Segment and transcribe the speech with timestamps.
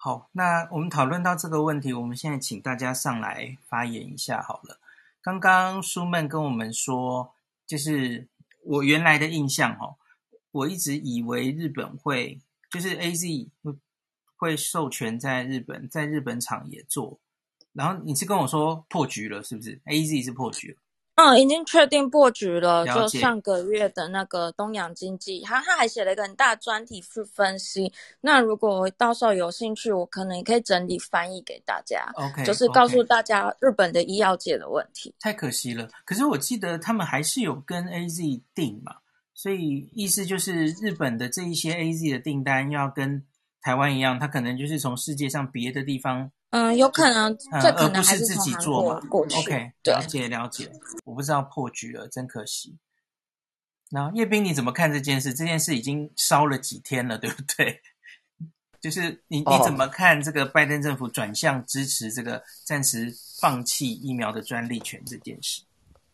[0.00, 4.78] 好，那我们讨论到这个问题，我们现在请大家上来发言一下好了。
[5.20, 7.34] 刚刚舒曼跟我们说，
[7.66, 8.28] 就是
[8.62, 9.96] 我原来的印象哦，
[10.52, 12.38] 我一直以为日本会
[12.70, 13.74] 就是 AZ 会
[14.36, 17.18] 会授权在日本，在日本厂也做。
[17.72, 20.76] 然后你是跟我说破局了，是不是？AZ 是破局了。
[21.20, 22.84] 嗯，已经确定破局了。
[22.84, 27.92] 了就上个月的那个东洋经济，他他还写了一个很大专题去分析。
[28.20, 32.08] 那如果到时候有兴趣，我可能也可以整理翻译给大家。
[32.14, 35.12] OK，就是告诉大家日本的医药界的问题。
[35.18, 35.88] 太可惜了。
[36.04, 38.94] 可是我记得他们还是有跟 AZ 订嘛，
[39.34, 43.26] 所以意思就是日本的这一些 AZ 的订单要跟
[43.60, 46.30] 台湾一样，他可能就是从世界上别的地方。
[46.50, 49.00] 嗯，有可能，嗯、这可能还是自己做嘛。
[49.10, 50.72] 过去 OK，了解了解。
[51.04, 52.78] 我不知道破局了，真可惜。
[53.90, 55.34] 那叶斌，你怎么看这件事？
[55.34, 57.82] 这件事已经烧了几天了，对不对？
[58.80, 65.62] 就是你你怎么看这个拜登政府转向支持这个暂时放弃疫苗的专利权这件事？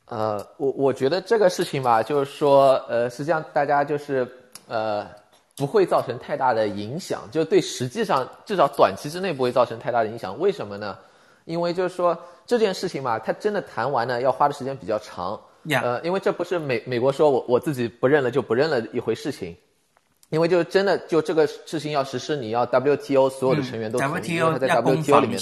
[0.07, 4.29] 呃，我我觉得这个事情吧，就是说，呃，实际上大家就是
[4.67, 5.23] 呃。
[5.57, 10.39] 不会造成太大的影响，就对实际上至少短期之内不会造成太大的影响。
[10.39, 10.99] 为什么呢？
[11.45, 15.41] 因为就是说这件事情嘛，它真的谈完呢，要花的时间比较长。
[15.83, 19.57] 呃，因为这不是美美国说我我自己不认了就不认了一回事情，
[20.29, 24.11] 因为就真的就这个事情要实施，你要 WTO 所有的成员都同意，
[24.51, 25.39] 嗯、他在 WTO 里面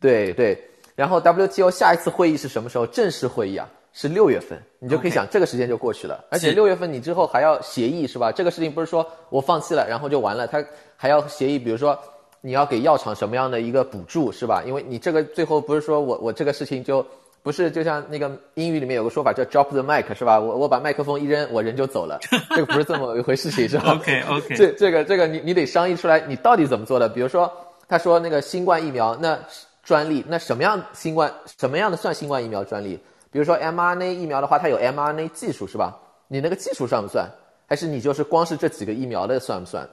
[0.00, 2.86] 对对，然后 WTO 下一次会议是什么时候？
[2.86, 3.68] 正式会议啊。
[4.00, 8.30] 是六月份，你就可以想这个时间就过去了而且六月份你之后还要协议是吧？
[8.30, 10.64] 这个事情不是说我放弃了然后就完了，他
[10.96, 11.98] 还要协议，比如说
[12.40, 14.62] 你要给药厂什么样的一个补助是吧？
[14.64, 17.04] 因为你这个最后不是说我我这个事情就
[17.42, 20.38] 不是就像那个英语里面有个说法叫 drop the mic 是吧？
[20.38, 22.20] 我我把麦克风一扔，我人就走了，
[22.54, 27.08] 这个不是这么一回事情是吧？OK OK，这这个这个你你得商议出来你到底怎么做的？
[27.08, 27.52] 比如说
[27.88, 29.36] 他说那个新冠疫苗那
[29.82, 32.96] 专利那什么样新冠什么样的算新冠疫苗专利？
[33.30, 35.98] 比如说 mRNA 疫苗的话，它有 mRNA 技术是吧？
[36.28, 37.28] 你那个技术算不算？
[37.66, 39.86] 还是你就是光是这几个疫苗的算不算？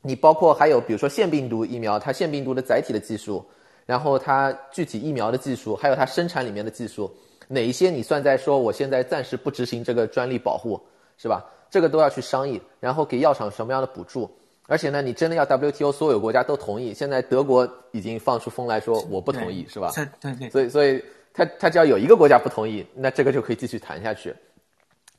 [0.00, 3.44] 你包括还有比如说腺病毒疫苗，它腺病毒的载体的技术，
[3.84, 7.10] 然后它具体疫苗的技术，还有它生产里面的技术，
[7.48, 10.80] 哪一些你算在说我现在暂时不执行这个专利保护
[11.18, 11.44] 是吧？
[11.70, 14.30] 这个都要去商议，然后给药厂什么样的补助？
[14.66, 16.94] 而且呢，你真的要 WTO 所有国家都同意？
[16.94, 19.90] 现在德国已经放出风来说我不同意是吧？
[19.94, 20.50] 对对对。
[20.50, 21.02] 所以所以。
[21.34, 24.34] 他他只要有一个国家不同意，那这个就可以继续谈下去。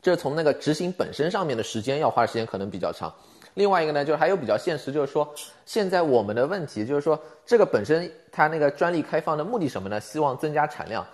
[0.02, 3.14] 这从那个执行本身上面的时间要花的时间可能比较长。
[3.54, 5.34] 另外一个呢，就是还有比较现实，就是说
[5.66, 10.00] 现在我们的问题就是说，这个本身它那个专利开放的目的什么呢？
[10.00, 11.06] 希望增加产量。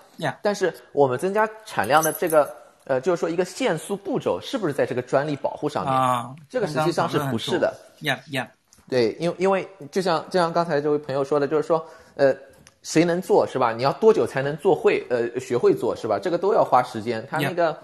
[0.42, 2.54] 但是我们增加产量的这个
[2.84, 5.94] 呃，就是说一个限速步骤是不是在这个专利保护上面？
[5.94, 7.74] 啊，uh, 这个实际上是不是的。
[8.02, 8.48] Yeah, yeah.
[8.90, 11.84] 对，因为因为就像就像刚才这位朋友说的，就是说
[12.16, 12.36] 呃。
[12.84, 13.72] 谁能做是吧？
[13.72, 15.06] 你要多久才能做会？
[15.10, 16.20] 呃，学会做是吧？
[16.22, 17.26] 这个都要花时间。
[17.30, 17.78] 他那个.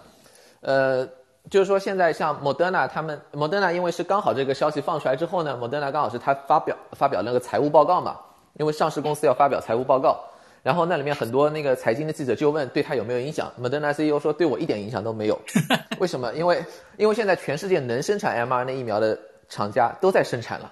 [0.62, 1.08] 呃，
[1.50, 8.18] 就是说现在像莫德纳他们，莫德纳因为是刚好这个消息放出来之后呢，莫德纳刚好是他发表发表那个财务报告嘛，
[8.54, 10.20] 因为上市公司要发表财务报告，
[10.64, 15.40] 然后那里面很多那个财经的记者就问对他有没有影响，莫德纳 CEO 说对我一点影响都没有。
[16.00, 16.34] 为什么？
[16.34, 16.66] 因为
[16.98, 20.70] 因为现在全世界能生产 mRNA 疫苗的厂家都在生产了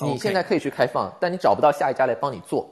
[0.00, 2.68] 你现在可以去开放，但你找不到下一家来帮你做。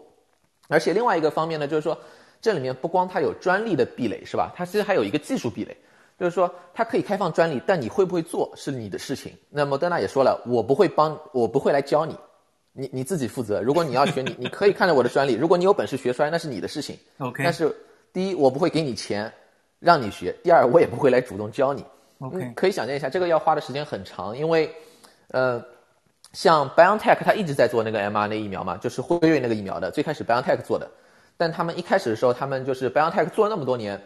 [0.69, 1.99] 而且另外一个方面呢，就是说，
[2.41, 4.53] 这里面不光它有专利的壁垒，是吧？
[4.55, 5.77] 它其实还有一个技术壁垒，
[6.21, 9.33] 就是说它可以开放专利，但你会不会做是你的事情。
[9.49, 12.15] 那么莫德纳也说了，我不会帮，我不会来教你，
[12.73, 13.61] 你你自己负责。
[13.63, 16.99] 如果你要学，你你可以看着我的专利，如果你有本事学出来，那是你的事情。
[17.19, 17.43] OK。
[17.43, 17.75] 但是
[18.13, 19.33] 第一，我不会给你钱
[19.81, 21.83] 让你学；第二，我也不会来主动教你。
[22.19, 22.53] OK。
[22.55, 24.71] 可以想象一下，这个要花的时间很长，因为，
[25.31, 25.65] 呃。
[26.35, 29.91] 像 BioNTech，它一直在做那个 mRNA 疫苗嘛，就是辉瑞那个疫苗的。
[29.91, 30.89] 最开始 BioNTech 做的，
[31.37, 34.01] 但他们一开始的时候，他们就是 BioNTech 做了那么多年，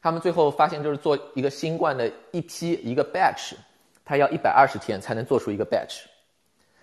[0.00, 3.54] 他们最后发现就是做一个新冠的一批一个 batch，
[4.04, 6.02] 它要一百二十天才能做出一个 batch。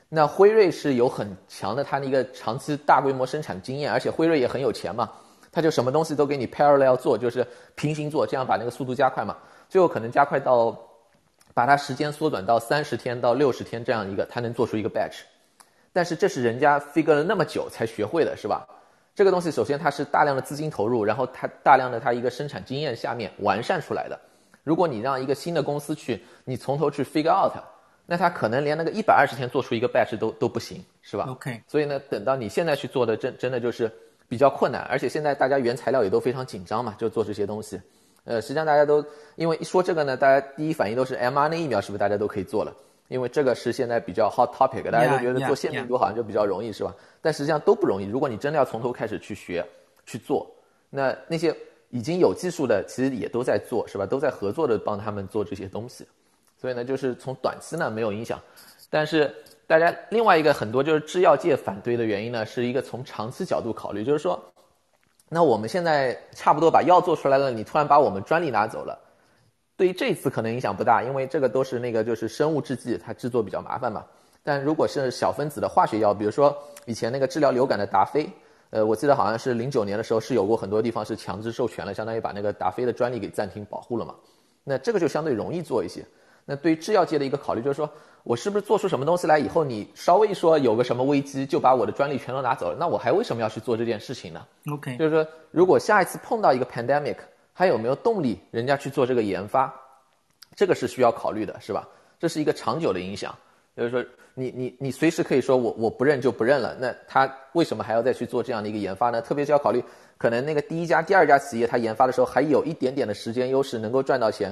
[0.10, 5.10] 那辉瑞是有很强的它的一个长期大规模生产经验，而且辉瑞也很有钱嘛，
[5.52, 9.38] 他就什么东西都给你 parallel 做，就是平行做，这样把那个速度加快嘛，
[9.70, 10.78] 最后可能加快到。
[11.54, 15.20] 把它时间缩短到三十天到六十天这样一个，它能做出一个 batch，
[15.92, 18.68] 但是这是人家 figure 了那么久才学会的，是吧？
[19.16, 24.20] 这个东西首先它是大量的资金投入，然后它大量的它一个生产经验下面完善出来的。
[24.64, 27.54] 如果你让一个新的公司去，你从头去 figure out，
[28.08, 31.62] 那它可能连那个一百二十天做出一个 batch 都都不行，是吧？OK。
[31.68, 33.92] 所以呢，等到你现在去做的，真真的就是
[34.28, 37.80] 比较困难，而且现在大家原材料也都非常紧张嘛，就做这些东西。
[38.26, 39.04] 呃，实际上大家都
[39.36, 42.74] 因为一说这个呢，大家第一反应都是 mRNA 疫苗是不是大家都可以做了？
[43.10, 46.96] 因为这个是现在比较 hot topic，大家都觉得做腺病毒好像就比较容易.是吧？
[47.22, 48.06] 但实际上都不容易。
[48.06, 49.64] 如果你真的要从头开始去学
[50.06, 50.50] 去做，
[50.90, 51.56] 那那些
[51.90, 54.06] 已经有技术的其实也都在做是吧？
[54.06, 56.08] 都在合作的帮他们做这些东西。
[56.60, 58.40] 所以呢，就是从短期呢没有影响，
[58.90, 59.32] 但是
[59.68, 64.42] 大家另外一个很多就是制药界反对的原因呢，是一个从长期角度考虑，就是说，
[65.34, 68.96] 那我们现在差不多把药做出来了，你突然把我们专利拿走了。
[69.76, 74.06] 对于这一次可能影响不大，因为这个都是那个就是生物制剂，它制作比较麻烦嘛。
[74.44, 78.30] 但如果是小分子的化学药，比如说以前那个治疗流感的达菲，
[78.70, 84.14] 呃，我记得好像是零九年的时候是有过很多地方是强制授权了，相当于把那个达菲的专利给暂停保护了嘛。
[84.64, 86.06] 那这个就相对容易做一些。
[86.46, 87.90] 那对于制药界的一个考虑就是说，
[88.24, 92.78] 我是不是做出什么东西来以后，你稍微说有个什么危机，就把我的专利全都拿走了？
[92.80, 97.18] 那我还为什么要去做这件事情呢？OK，就是说如果下一次碰到一个 pandemic。
[97.56, 99.72] 还有没有动力，人家去做这个研发，
[100.56, 101.88] 这个是需要考虑的，是吧？
[102.20, 103.32] 这是一个长久的影响。
[103.78, 104.04] 就是说
[104.34, 109.22] 你，你你你随时可以说我我不认就不认了，那他为什么还要再去做这样的一个研发呢？
[109.22, 109.84] 特别是要考虑，
[110.18, 114.52] 可能那个第一家、第二家企业他研发的时候还有一点点的时间优势，能够赚到钱。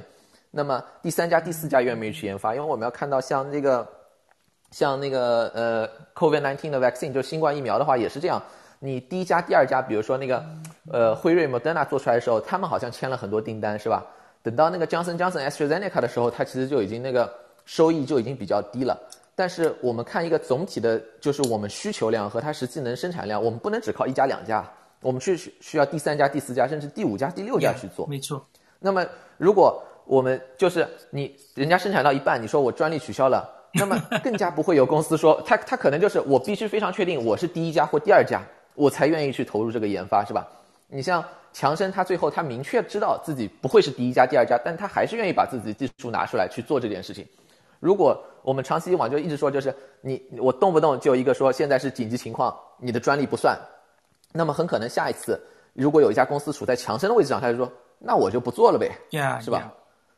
[0.52, 2.54] 那么第三家、第四家愿不愿意去研发？
[2.54, 3.88] 因为我们要看到像这个，
[4.72, 8.42] 像那个呃，COVID-19 的 vaccine 就新冠疫苗的话，也是这样。
[8.80, 10.44] 你第一家、第二家，比如说那个，
[10.92, 14.06] 呃，辉瑞、Moderna 做出来的时候，他们好像签了很多订单，是吧？
[14.44, 17.32] 等到那个 Johnson Johnson、AstraZeneca 的时候，它其实就已经那个
[17.64, 19.00] 收益就已经比较低了。
[19.36, 24.68] 但是我们看一个总体的，就是我们需求量和它实际能生产量，我们不能只靠一家两家，
[25.02, 28.08] 我们去需要第三家、第四家，甚至第五家、第六家去做。
[28.08, 28.44] 没错。
[28.80, 29.06] 那么
[29.38, 29.82] 如果
[30.12, 38.42] 我们就是你人家生产到一半，你说我专利取消了， 那么更加不会有公司说他他可能就是我必须非常确定我是第一家或第二家。
[38.76, 40.46] 我才愿意去投入这个研发，是吧？
[40.90, 41.24] 你像
[41.54, 47.26] 强生，他最后他明确知道自己不会是第一家、第二家，但他还是愿意把自己的技术拿出来去做这件事情。
[47.80, 53.58] 如果我们长期以往就一直说，就是你我动不动就一个说现在是紧急情况，你的专利不算，
[54.34, 55.42] 那么很可能下一次
[55.72, 59.72] 如果有一家公司处在强生的位置上，他就说那我就不做了呗，yeah, 是吧？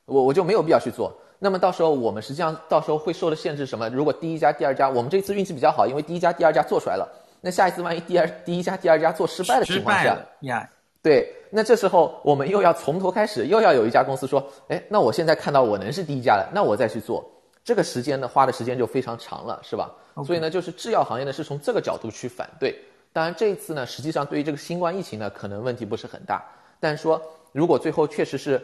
[0.06, 1.14] 我我就没有必要去做。
[1.40, 3.90] 那么到时候我们实际上到时候会受的限制什么？
[3.90, 7.08] 如果第一家、第二家，我们这次运气比较好，因为第一家、第二家做出来了。
[7.42, 10.70] 那下一次万一第二第一家第二家做失败的情况下，呀，
[11.02, 17.30] 对，那这时候我们又要从头开始，又要有一家公司说，哎，那我现在看到我能是第一家了，那我再去做，
[17.62, 19.92] 这个时间呢，花的时间就非常长了，是吧.
[20.26, 22.74] 所以呢，就是制药行业呢是从这个角度去反对。
[23.12, 26.42] 当然这一次呢，实际上对于这个新冠疫情呢，可能问题不是很大，
[26.80, 27.22] 但是说
[27.52, 28.62] 如果最后确实是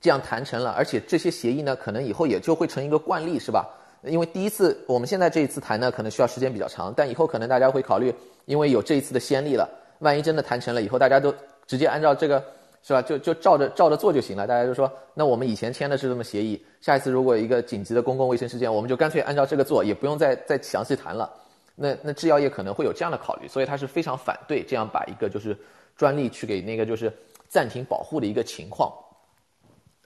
[0.00, 3.68] 这样谈成了，而且这些协议呢，可能以后也就会成一个惯例，是吧？
[4.04, 8.14] 因为第一次，我们现在这一次谈呢，可能需要时间比较长，但以后可能大家会考虑，
[8.44, 9.68] 因为有这一次的先例了，
[9.98, 11.34] 万一真的谈成了，以后大家都
[11.66, 12.40] 直接按照这个，
[12.84, 13.02] 是吧？
[13.02, 14.46] 就就照着照着做就行了。
[14.46, 21.28] 大家就说，那我们以前签的是这么协议，下一次如果一个紧急的公共卫生事件，我们就干脆按照这个做，也不用再再详细谈了。
[21.74, 25.56] 那那制药业可能会有这样的考虑，所以他是非常反对这样把一个就是
[25.96, 27.12] 专利去给那个就是
[27.48, 28.92] 暂停保护的一个情况。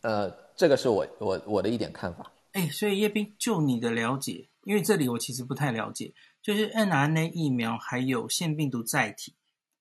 [0.03, 2.31] 呃，这个是我我我的一点看法。
[2.53, 6.13] 哎，所以叶斌，就你的了解，因为这里我其实不太了解，
[6.43, 9.35] 就是 mRNA 疫苗还有腺病毒载体，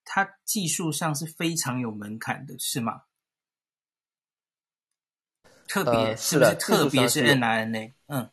[0.05, 3.01] 它技术上是非常有门槛的，是吗？
[5.67, 6.55] 特别、呃、是不是？
[6.55, 8.29] 特别是 mRNA，嗯，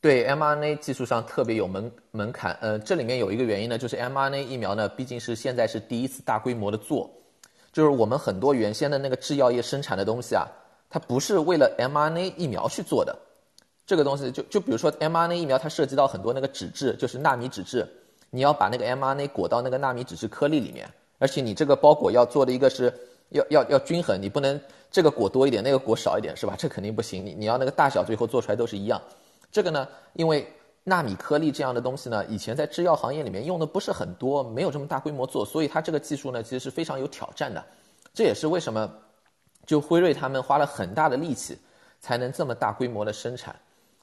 [0.00, 2.56] 对，mRNA 技术上特别有门门槛。
[2.60, 7.12] 呃，这里面有一个原因呢，就是 mRNA 疫苗呢，毕竟是现在是第一次大规模的做，
[7.72, 10.46] 就是我们很多原先的那个制药业生产的东西啊，
[10.92, 13.18] 它不是为了 mRNA 疫苗去做的。
[13.86, 17.88] 这个东西就就比如说 mRNA 疫苗，它涉及到很多那个脂质，就是纳米脂质，
[18.28, 20.86] 你要把那个 mRNA 裹到那个纳米脂质颗粒里面，
[21.18, 22.92] 而且你这个包裹要做的一个是
[23.30, 26.54] 要要要均衡，你不能这个裹多一点，那个裹少一点，是吧？
[26.58, 29.00] 这肯定不行，你你要那个大小最后做出来都是一样。
[29.50, 30.46] 这个呢，因为
[30.84, 37.64] 纳米颗粒这样的东西呢，以前在制药行业里面用的不是很多，没有这么大规模做，所以它这个技术呢，其实是非常有挑战的。
[38.14, 38.90] 这也是为什么
[39.66, 41.56] 就辉瑞他们花了很大的力气，
[42.00, 43.54] 才能这么大规模的生产。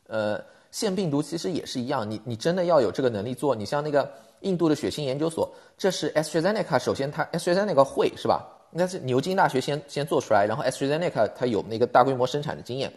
[0.08, 3.56] 呃，腺病毒其实也是一样，你你真的要有这个能力做。
[3.56, 4.12] 你像那个
[4.42, 8.48] 印度的血清研究所，这是 AstraZeneca，首先它 AstraZeneca 会是吧？
[8.72, 12.92] 应该是牛津大学先先做出来，然后 AstraZeneca 它有那个大规模生产的经验，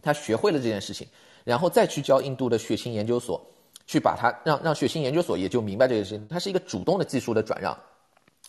[0.00, 1.06] 它学会了这件事情，
[1.44, 3.44] 然后再去教印度的血清研究所，
[3.86, 7.76] 去把它让让血清研究所也就明白这个事情，它是一个主动的技术的转让。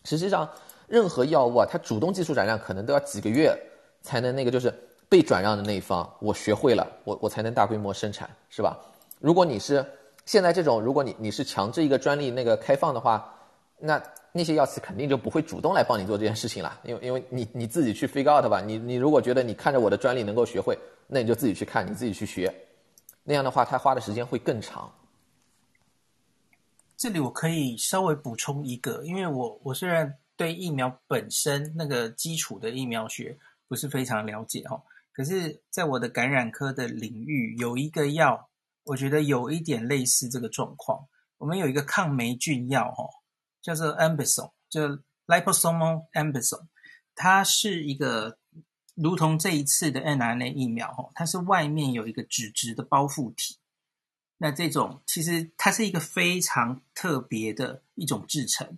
[0.05, 0.47] 实际上，
[0.87, 3.57] 任何药物啊，它主动技术转让可能都要几个月
[4.01, 4.73] 才能那个就是。
[5.09, 8.79] 被转让的那一方，我学会了，我我才能大规模生产，是吧？
[9.19, 9.85] 如果你是
[10.25, 13.31] 现在这种，如果你你是强制一个专利那个开放的话，
[13.77, 20.75] 那那些药企肯定就不会主动来帮你做这件事情了，因为 因为你你自己去 figure out 吧，你你如果觉得你看着我的专利能够学会，
[21.05, 22.51] 那你就自己去看，你自己去学，
[23.23, 24.91] 那样的话，他花的时间会更长。
[26.97, 33.37] 这里我可以稍微补充一个，因为我我虽然对疫苗本身那个基础的疫苗学
[33.67, 38.49] 不是非常了解哈，可是在我的感染科的领域，有一个药，
[38.83, 41.07] 我觉得有一点类似这个状况。
[41.37, 43.03] 我们有一个抗霉菌药哈，
[43.61, 46.67] 叫做 Ambisome，就 Liposomal Ambisome，
[47.15, 48.37] 它是一个
[48.95, 53.57] 如同这一次的 mRNA 疫苗哈，它是外面有一个脂质的包覆体。
[54.37, 58.77] 那这种其实它是一个非常特别的一种制成，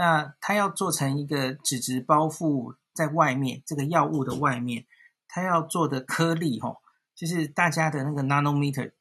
[0.00, 4.86] 那它要做成一个脂质包覆在外面，这个药物的外面，
[5.28, 6.78] 它要做的颗粒吼，
[7.14, 8.92] 就是大家的那个 nanometer，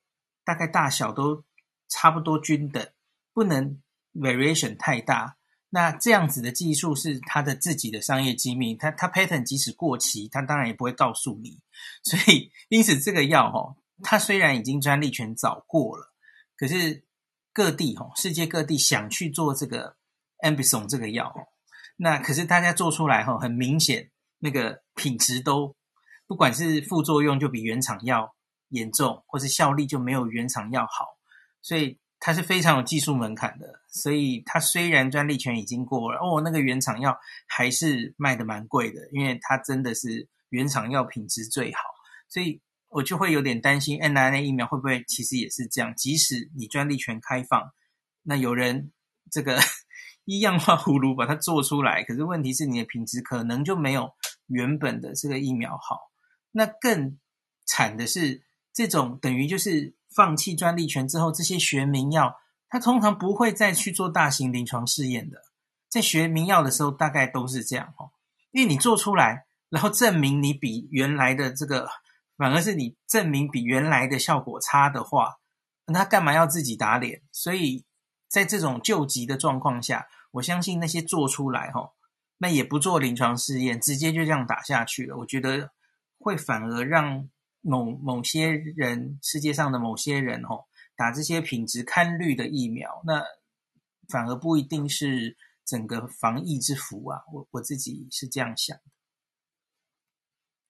[0.44, 1.46] 大概大小都
[1.88, 2.86] 差不多均等，
[3.34, 3.82] 不能
[4.14, 5.38] variation 太大。
[5.70, 11.62] 那这样子的技术是它的自己的商业机密，它它 patent 即使过期，它当然也不会告诉你。
[12.04, 13.78] 所以因此这个药吼。
[14.02, 16.14] 它虽然已经专利权早过了，
[16.56, 17.04] 可是
[17.52, 19.98] 各地吼，世界各地想去做这个
[20.42, 21.34] a m b i s o n 这个药，
[21.96, 25.76] 那可是大家做出来后，很明显那个品质都，
[26.28, 28.36] 不管是副作用就比原厂药
[28.70, 31.06] 严重，或是效力就没有原厂药好，
[31.62, 33.82] 所以它是非常有技术门槛的。
[33.92, 37.18] 所以它虽然专利权已经过了，哦，那个原厂药
[37.48, 41.82] 还是卖的蛮贵的，因为它真的是原厂药品质最好，
[42.28, 42.62] 所以。
[42.92, 45.94] 我就会有点担心，mRNA 疫苗会不会其实也是这样？
[45.96, 47.72] 即使你专利权开放，
[48.24, 48.92] 那有人
[49.30, 49.60] 这个
[50.36, 54.12] 一样画葫芦把它做出来，可是问题是你的品质可能就没有
[54.46, 56.12] 原本的这个疫苗好。
[56.52, 57.18] 那更
[57.66, 58.44] 惨的是，
[58.74, 62.36] 这种等于就是放弃专利权之后，这些学名药
[62.70, 65.42] 它通常不会再去做大型临床试验的。
[65.90, 68.12] 在学名药的时候，大概都是这样哦，
[68.52, 71.90] 因为你做出来，然后证明你比原来的这个。
[72.38, 75.40] 反而是你证明比原来的效果差的话，
[75.88, 77.22] 那他干嘛要自己打脸？
[77.34, 77.84] 所以
[78.30, 81.92] 在这种救急的状况下，我相信那些做出来哈，
[82.38, 85.18] 那也不做临床试验，直接就这样打下去了。
[85.18, 85.72] 我觉得
[86.20, 87.30] 会反而让
[87.62, 93.24] 某某些人，世界上的某些人哈，打这些品质堪虑的疫苗，那
[94.08, 97.22] 反而不一定是整个防疫之福啊。
[97.34, 98.84] 我我自己是这样想的。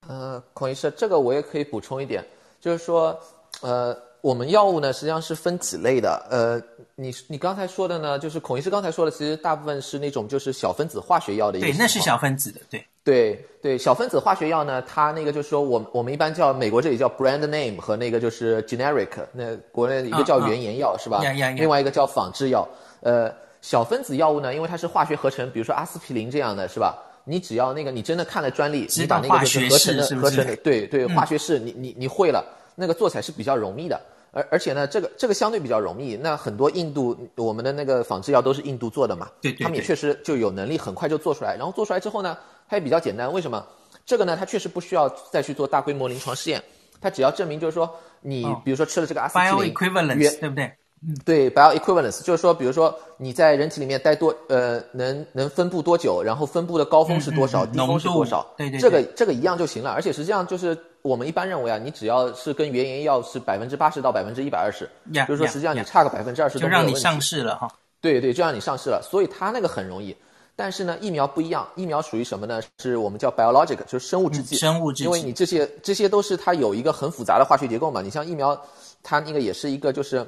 [0.07, 2.25] 呃，孔医师，这个我也可以补充一点，
[2.59, 3.19] 就是说，
[3.61, 6.25] 呃，我们药物呢实际上是分几类的。
[6.29, 6.61] 呃，
[6.95, 11.67] 你你刚才说的呢，就是孔医师刚才说的，其实大部分是那种就是小分子化学药的一个。
[11.67, 12.85] 对，那是小分子的，对。
[13.01, 21.21] 对对，小分子化学药呢，它那个就是说，我我们一般叫美国这里叫 brand name 和那个就是 generic，那国内一个叫原研药、哦、是吧？
[21.55, 22.67] 另外一个叫仿制药。
[23.01, 27.01] 呃，小分子药物呢，因为它是化学合成，比如说阿司匹林这样的是吧？
[27.23, 32.43] 你只要那个，你真的看了专利，你把那个就是合成的合成的，对对，化学式，你你你会了，
[32.79, 33.99] 那个做起来是比较容易的。
[34.31, 36.15] 而而且呢，这个这个相对比较容易。
[36.15, 41.55] 那很多印度我们的那个仿制药都是印度做的嘛，对对，他们也确实就有能力很快就做出来。
[41.55, 42.37] 然后做出来之后呢，
[42.69, 43.31] 它也比较简单。
[43.33, 43.65] 为什么？
[44.05, 46.63] 这个呢，它确实不需要再去做大规模临床试验，
[47.01, 47.89] 它只要证明就是说，
[48.21, 50.71] 你比如说吃了这个阿司匹林，bioequivalence，对不对？
[51.01, 59.91] 嗯，对，bioequivalence 就是说，比如说你在人体里面待多，呃，能能分布多久，然后分布的高峰是多少，嗯嗯、低峰是多少，对对，这个这个一样就行了。
[59.91, 64.89] 而且实际上就是我们一般认为啊，你只要是跟原研药是百分之八十到百分之一百二十，
[65.25, 66.59] 就是说实际上你差个百分之二十。
[66.59, 67.71] 就让你上市了哈。
[68.01, 69.01] 对对，就让你上市了。
[69.01, 70.13] 所以它那个很容易，
[70.53, 72.61] 但是呢，疫苗不一样，疫苗属于什么呢？
[72.79, 74.57] 是我们叫 biologic，就是生物制剂。
[74.57, 75.03] 生物制剂。
[75.05, 78.01] 因为你这些这些都是它有一个很复杂的化学结构嘛。
[78.01, 78.61] 你像疫苗，
[79.01, 80.27] 它那个也是一个就是。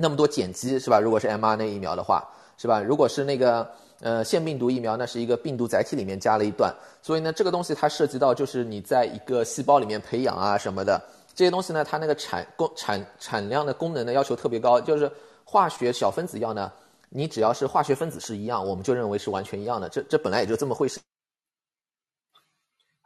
[0.00, 1.00] 那么多碱基是吧？
[1.00, 2.24] 如果是 mRNA 疫苗的话，
[2.56, 2.80] 是吧？
[2.80, 3.68] 如果是那个
[4.00, 11.02] 呃腺病毒疫苗，那是一个病毒载体里面加了一段，所以呢，这个东西它涉及到就是你在一个细胞里面培养啊什么的
[11.34, 14.80] 这些东西呢，它那个产功产产量的功能的要求特别高。
[14.80, 15.10] 就是
[15.44, 16.70] 化学小分子药呢，
[17.08, 19.88] 你只要是化学分子是一样，我们就认为是完全一样的。
[19.88, 21.00] 这这本来也就这么回事。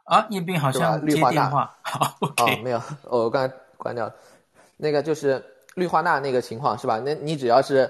[0.03, 4.13] 啊，叶斌好像接电话， 好，OK，哦，没有，我刚才关掉了，
[4.77, 5.43] 那个就是。
[5.75, 7.01] 氯化钠那个情况是吧？
[7.03, 7.89] 那你只要是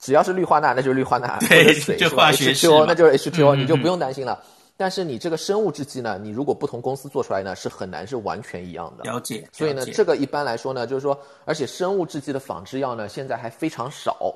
[0.00, 4.42] 只要是氯化钠，那就是氯化钠，对，水就化学式，H2O 那就是 H2O，嗯，你就不用担心了。
[4.76, 9.04] 但是你这个生物制剂呢，你如果不同公司做出来呢，是很难是完全一样的。
[9.04, 9.46] 了解。
[9.52, 14.34] 所以呢，这个一般来说呢，就是说，而且生物制剂的仿制药呢，现在还非常少。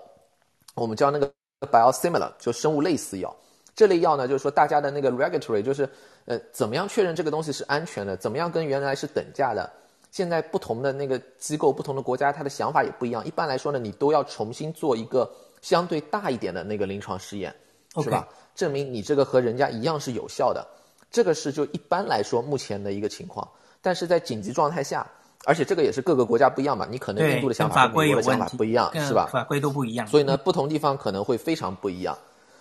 [0.74, 1.32] 我们叫那个
[1.72, 3.34] biosimilar，就生物类似药。
[3.74, 5.88] 这类药呢，就是说大家的那个 regulatory，就是
[6.26, 8.14] 呃，怎么样确认这个东西是安全的？
[8.14, 9.72] 怎么样跟原来是等价的？
[10.14, 13.26] 现在不同的那个机构、不同的国家，它的想法也不一样。
[13.26, 15.28] 一般来说呢，你都要重新做一个
[15.60, 17.52] 相对大一点的那个临床试验.
[17.96, 18.28] 是吧？
[18.54, 20.64] 证明你这个和人家一样是有效的。
[21.10, 23.48] 这个是就一般来说目前的一个情况。
[23.82, 25.04] 但是在紧急状态下，
[25.46, 29.28] 而且这个也是各个国家不一样嘛，你可能印度的想法跟美国的想法不一样，是吧？
[29.32, 32.16] 法规都不一样，所以呢，不同地方可能会非常不一样。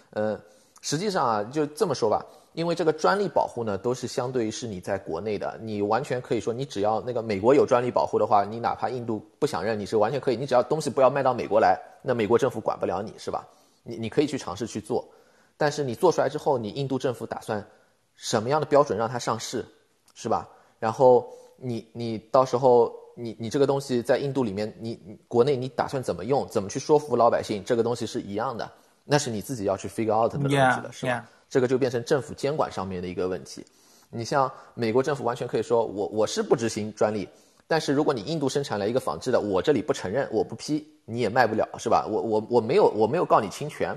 [0.10, 0.39] 呃，
[0.81, 13.48] 实际上啊，就这么说吧，因为这个专利保护呢，都是相对于是你在国内的，你完全可以说，你只要那个美国有专利保护的话，你哪怕印度不想认，你是完全可以，你只要东西不要卖到美国来，那美国政府管不了你是吧？
[13.83, 15.07] 你你可以去尝试去做，
[15.57, 17.65] 但是你做出来之后，你印度政府打算
[18.15, 19.65] 什么样的标准让它上市，
[20.13, 20.48] 是吧？
[20.79, 21.27] 然后。
[21.55, 26.45] 你你到时候你你这个东西在印度里面，你你国内你打算怎么用？
[26.50, 27.63] 怎么去说服老百姓？
[27.63, 28.69] 这个东西是一样的，
[29.05, 31.29] 那是你自己要去 figure out 的东西了，是吧？
[31.53, 33.63] 这个就变成政府监管上面的一个问题。
[34.10, 37.29] 你像美国政府完全可以说，我我是不执行专利，
[37.67, 42.07] 但是如果你印度生产了一个仿制的，我这里不承认，我不批，你也卖不了，是吧？
[42.10, 43.95] 我我我没有我没有告你侵权，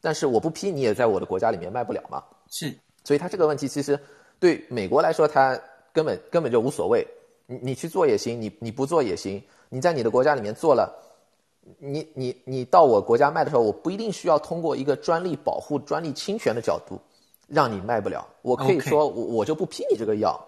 [0.00, 2.24] 但是我不批，你也在我的国家里面卖不了嘛。
[2.48, 4.00] 是，所以他这个问题其实
[4.40, 5.60] 对美国来说，他。
[5.90, 7.04] 根本根本就无所谓，
[7.46, 9.42] 你你去做也行，你你不做也行。
[9.68, 10.94] 你在你的国家里面做了，
[11.78, 17.00] 你你你到我国家卖的时候，我不一定需要通过一个专利保护、专利侵权的角度
[17.46, 18.26] 让你卖不了。
[18.42, 20.38] 我可以说，我我就不批你这个药.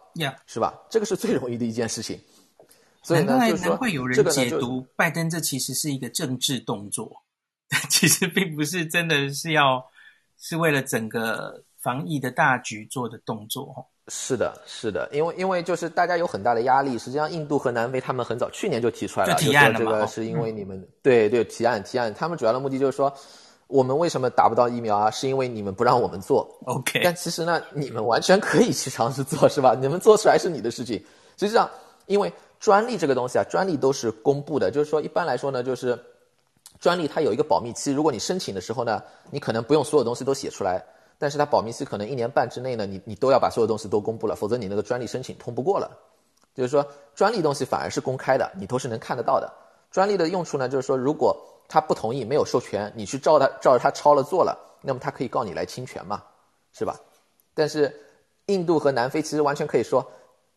[0.47, 0.75] 是吧？
[0.91, 2.19] 这个是最容易的一件事情。
[3.03, 7.23] 所以呢，难怪就是说，难怪有人解读拜登这其实是一个政治动作，
[7.69, 9.85] 但其实并不是真的是要
[10.37, 13.87] 是为了整个防疫的大局做的动作。
[14.13, 16.99] 是的，是的，因为因为就是大家有很大的压力。
[16.99, 23.13] 实际上，印度和南非他们很早去年就提出来了，就，提案了就说这个是因为你们、嗯、对对提案提案，他们主要的目的就是说，
[23.69, 25.11] 我们为什么打不到疫苗啊？
[25.13, 26.53] 是因为你们不让我们做。
[26.67, 29.77] OK，但其实呢，你们完全可以去尝试做，是吧？
[29.81, 30.97] 你们做出来是你的事情。
[31.37, 31.71] 实际上，
[32.07, 35.97] 因为专利这个东西啊，专利都是公布的，就是说一般来说呢，就是
[36.81, 39.01] 专利它有一个保密期，如果你申请的时候呢，
[39.31, 40.85] 你可能不用所有东西都写出来。
[41.21, 45.91] 但是它保密期可能一年半之内呢，你你都要把所有东西都公布了，否则你那个专利申请通不过了。
[46.55, 49.53] 就是说，专利东西反而是公开的，你都是能看得到的。
[49.91, 51.37] 专利的用处呢，就是说，如果
[51.69, 56.23] 他不同意、没有授权，你去照他照着他抄了做了，那么他可以告你来侵权嘛，
[56.73, 56.99] 是吧？
[57.53, 57.95] 但是
[58.47, 60.03] 印度和南非其实完全可以说，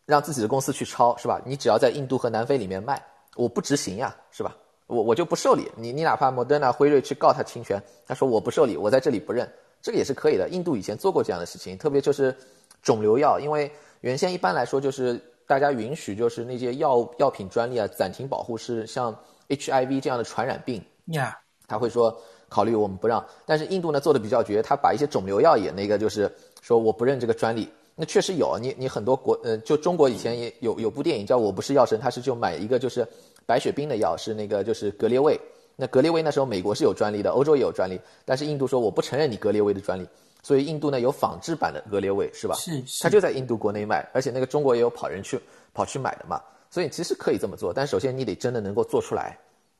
[0.06, 1.38] 让自己的公司去抄，是吧？
[1.44, 3.00] 你只要在印度和南非里面卖，
[3.36, 4.56] 我不执行呀，是吧？
[4.86, 5.70] 我我就不受理。
[5.76, 9.46] 你你哪怕莫德纳、辉瑞去告他侵权，他说我不受理，我在这里不认。
[9.84, 12.34] 这个也是可以的，印度以前做过这样的事情，特别就是
[12.82, 13.70] 肿瘤药，因为
[14.00, 19.14] 原先一般来说就是大家允许就是那些药药品专利啊暂停保护是像
[19.50, 22.18] HIV 这样的传染病，呀，他会说
[22.48, 33.06] 考虑我们不让，但是印度呢做的比较绝，他把一些肿瘤药也那个就是说我不认这个专利，那确实有，你你很多国呃就中国以前也有有部电影叫我不是药神，他是就买一个就是
[33.44, 35.38] 白血病的药是那个就是格列卫。
[35.76, 40.06] 那格列卫那时候美国是有专利的，欧洲也有专利，但是印度说我不承认你格列卫的专利，
[40.42, 42.54] 所以印度呢有仿制版的格列卫，是吧？
[42.54, 45.40] 是，是，它就在印度国内卖，而且那个中国也有跑人去
[45.72, 49.38] 跑去买的嘛，所以其实可以这么做，但首先你得真的能够做出来，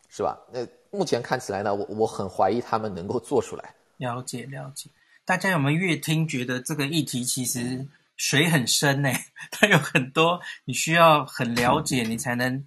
[0.09, 0.39] 是吧？
[0.53, 3.75] 那目前看起来呢，我我很怀疑他们能够做出来。
[3.99, 4.91] 了解了解，
[5.25, 9.11] 大家有没有越听觉得这个议题其实水很深呢？
[9.53, 12.67] 它有很多你需要很了解，你才能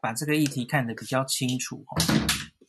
[0.00, 1.96] 把这个议题看得比较清楚哦。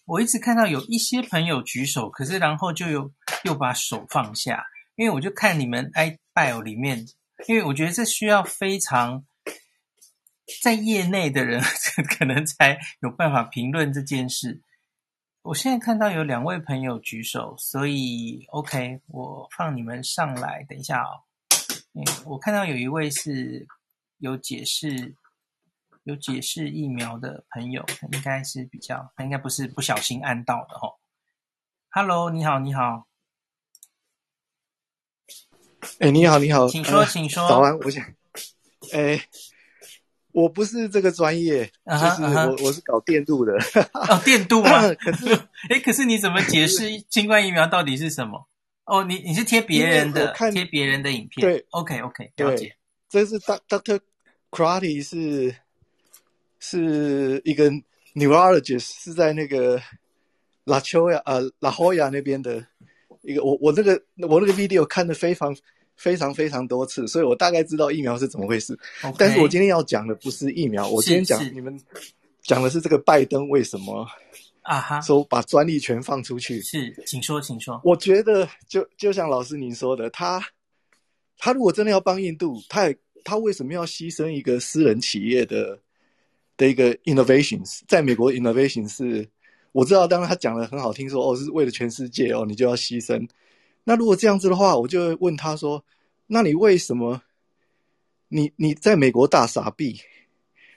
[0.09, 7.05] 我一直看到有一些朋友举手，可是然后就有又把手放下，因为我就看你们 iBio 里面，
[7.47, 9.23] 因为我觉得这需要非常
[10.63, 11.61] 在业内的人
[12.17, 14.63] 可能才有办法评论这件事。
[15.43, 21.21] 我现在看到有两位朋友举手，所以 OK，我放你们上来，等一下哦。
[22.25, 23.67] 我看到有一位是
[24.17, 25.15] 有解释。
[26.03, 30.95] 有解释疫苗的朋友，应该是比较，他应该不是不小心按到的哦。
[31.91, 33.07] Hello，你好，你好。
[35.99, 37.47] 哎，你好，你好，请说，请说。
[37.47, 38.03] 早安，我想，
[38.93, 39.21] 哎，
[40.31, 42.65] 我不是这个专业，uh -huh, 就是我，uh -huh.
[42.65, 43.53] 我是搞电镀的。
[43.93, 44.81] 哦，电镀吗？
[44.95, 45.33] 可是，
[45.69, 48.47] 哎，可是你怎么解释 新冠疫苗到底是什么？
[48.85, 51.45] 哦，你你是贴别人的，贴别人的影片。
[51.45, 52.77] 对，OK OK，了解。
[53.09, 53.99] 这是 Doctor
[54.49, 55.55] Karate 是。
[56.59, 57.71] 是一个
[58.13, 59.81] neurologist，是在那个
[60.65, 62.65] 拉丘亚呃拉霍亚那边的
[63.21, 63.93] 一个，我我那个
[64.27, 65.55] 我那个 video 看的非常
[65.95, 68.77] 非常非常多次，所以我大概知道疫苗是怎么回事。
[69.01, 69.15] Okay.
[69.17, 71.79] 但是我今天要讲的不是疫苗，我今天讲你们
[72.41, 74.05] 讲的是这个拜登为什么
[74.61, 76.61] 啊哈说把专利权放出去。
[76.61, 77.79] 是，请说，请说。
[77.85, 80.41] 我觉得就就像老师您说的，他
[81.37, 85.79] 他如果真的要帮印度，他也他为什么要牺牲一个私人企业的？
[86.59, 89.29] 的一个 innovations，在美国 innovations 是
[89.71, 93.25] 我知道，当然他讲的很好听说，哦是为了全世界哦，你就要牺牲。
[93.85, 95.85] 那如果这样子的话，我就问他说，
[96.27, 97.21] 那你为什么
[98.27, 100.01] 你你在美国大傻逼，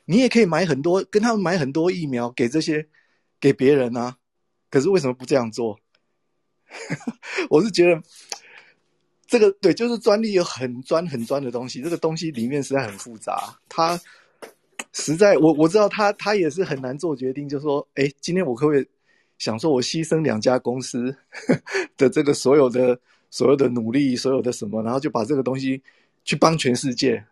[0.04, 2.86] 你也可以买很多，跟他们买很多疫苗给这些
[3.40, 4.16] 给别人啊。
[4.70, 5.80] 可是为什么不这样做？
[7.50, 8.00] 我是觉得
[9.26, 13.58] 这个对，就是专利有很专很专的东西，这个东西里面实在很复杂。
[13.68, 14.00] 他
[14.92, 18.86] 实在，我我知道他他也是很难做决定，就是说，哎，今天我可不可以
[19.38, 21.16] 想说，我牺牲两家公司
[21.96, 22.98] 的这个所有的
[23.30, 25.82] 所有的努力，所有的什么，然后就把这个东西
[26.24, 27.24] 去帮全世界。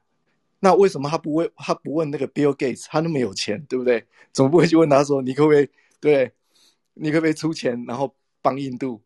[0.58, 4.04] 那为什么他不问他不问那个 Bill Gates，他那么有钱，对不对？
[4.32, 5.68] 总不会去问他说，你可不可以
[6.00, 6.32] 对，
[6.94, 9.00] 你可不可以出钱，然后帮印度？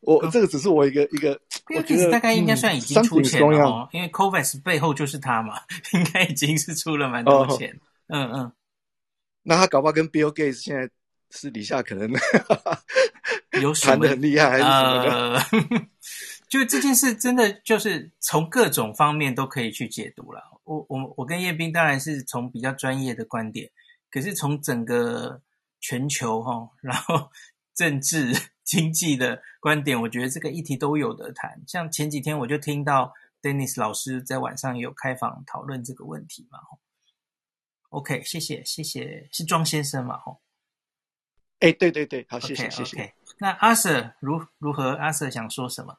[0.00, 1.40] 我、哦、这个只是我一个一个，
[1.74, 5.60] 我觉得大概应该算已经出钱了哦，因为 COVAX 背后就是他嘛，
[5.94, 7.70] 应该已经是出了蛮多钱。
[8.08, 8.52] 哦、嗯嗯，
[9.42, 10.90] 那他搞不好跟 Bill Gates 现在
[11.30, 12.10] 私底下可能
[13.60, 15.34] 有 谈得很厉害，还是什么的？
[15.38, 15.88] 呃、
[16.48, 20.42] 就这件事真的就是从各种方面都可以去解读了。
[20.64, 23.70] 我我我跟叶斌当然是从比较专业的观点，
[24.10, 25.40] 可是从整个
[25.80, 27.30] 全球哈，然后
[27.74, 28.32] 政治。
[28.64, 31.60] 经济的观点，我觉得这个议题都有得谈。
[31.66, 36.60] 像前几天我就听到 Dennis 老师在晚上有开房讨论这个问题嘛。
[37.90, 40.16] OK，谢谢谢谢，是庄先生嘛？
[40.16, 40.40] 吼，
[41.58, 42.96] 哎，对对对，好谢谢谢谢。
[42.96, 43.12] Okay.
[43.38, 44.92] 那阿 Sir 如如何？
[44.92, 45.98] 阿 Sir 想说什么？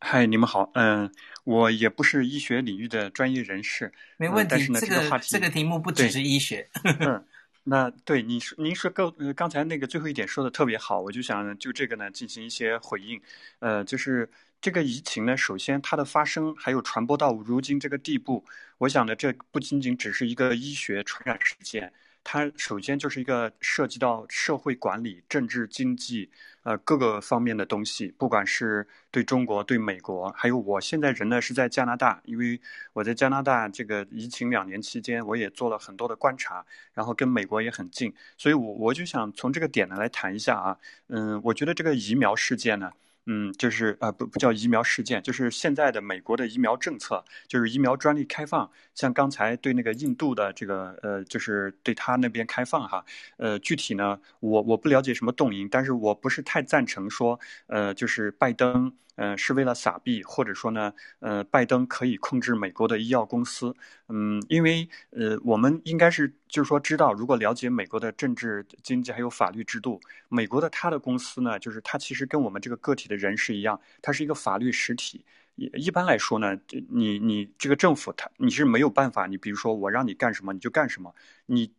[0.00, 1.12] 嗨，你们好，嗯，
[1.44, 4.50] 我也不是医学领域的专业人士，没问题。
[4.50, 6.68] 但是呢，这个、这个题这个题目不只是医学。
[6.82, 7.24] 嗯
[7.64, 13.20] 那对您说，您说刚刚才那个最后一点说的特别好，我就想就这个呢进行一些回应，
[13.58, 18.44] 呃，就是这个疫情呢，首先它的发生还有传播到如今这个地步，
[18.78, 21.92] 我想呢，这不仅仅只是一个医学传染事件。
[22.22, 26.30] 它首先就是一个涉及到社会管理、政治、经济，
[26.64, 28.12] 呃各个方面的东西。
[28.18, 32.60] 不管是对中国、对美国，还有我现在人呢是在加拿大，因为
[32.92, 42.90] 我在加拿大这个疫情两年期间，我也做了很多的观察，然后跟美国也很近，所以我我就想从这个点呢来谈一下啊，嗯，我觉得这个疫苗事件呢。
[43.26, 48.70] 嗯，就是啊，不不叫疫苗事件，就是现在的美国的疫苗政策，就是疫苗专利开放。
[48.94, 53.04] 像刚才对那个印度的这个呃，就是对他那边开放哈，
[53.38, 58.92] 呃，具体呢，我我不了解什么动因，但是我不是太赞成说，呃，就是拜登。
[59.16, 63.74] 呃，是为了撒币，或者说呢，呃，拜登可以控制美国的医药公司，
[64.08, 75.24] 嗯，因为呃，我们应该是就是说知道，如果了解美国的政治、经济还有法律制度，美国的他的公司呢，就是他其实跟我们这个个体的人是一样，它是一个法律实体。
[75.56, 76.58] 一般来说呢，
[76.90, 81.14] 你你这个政府他你是没有办法，你比如说我让你干什么你就干什么，
[81.46, 81.72] 你。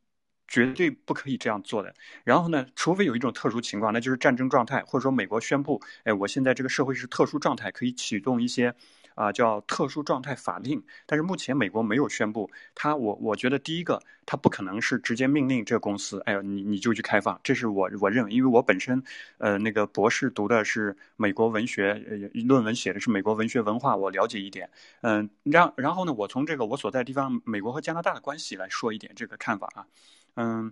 [0.48, 1.94] 绝对不可以这样做的。
[2.24, 8.74] 然后呢，除非有一种特殊情况，那就是战争状态，或者说美国宣布，哎，我现在这个社会是特殊状态，可以启动一些
[9.16, 10.84] 啊、叫特殊状态法令。
[11.06, 19.02] 但是目前美国没有宣布，他我我觉得第一个，他不可能是直接命令这个公司，哎呦你你就去开放，这是我我认为，因为我本身
[19.38, 24.70] 呃那个博士读的是美国文学，呃论文写的是美国文学文化，我了解一点。
[25.00, 29.88] 嗯，然然后呢，我从这个我所在地方美国和加拿大的关系来说一点这个看法啊。
[30.36, 30.72] 嗯，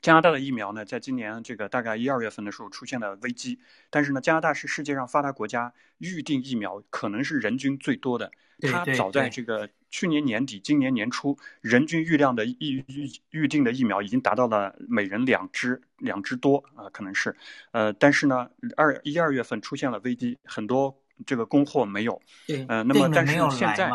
[0.00, 3.58] 加拿大的疫苗呢，在今年这个大概一二月份的时候出现了危机，
[3.90, 8.30] 但是呢，加拿大是世界上发达国家预定疫苗可能是人均最多的。
[8.60, 17.34] 它早在这个去年年底、今年年初，人均预量的预预预定的疫苗已经达到了每人两支两支多啊，可能是。
[17.72, 22.22] 呃，但是呢，二一二月份出现了危机，很多这个供货没有。
[22.46, 22.64] 对。
[22.68, 23.90] 呃，那么但是现在，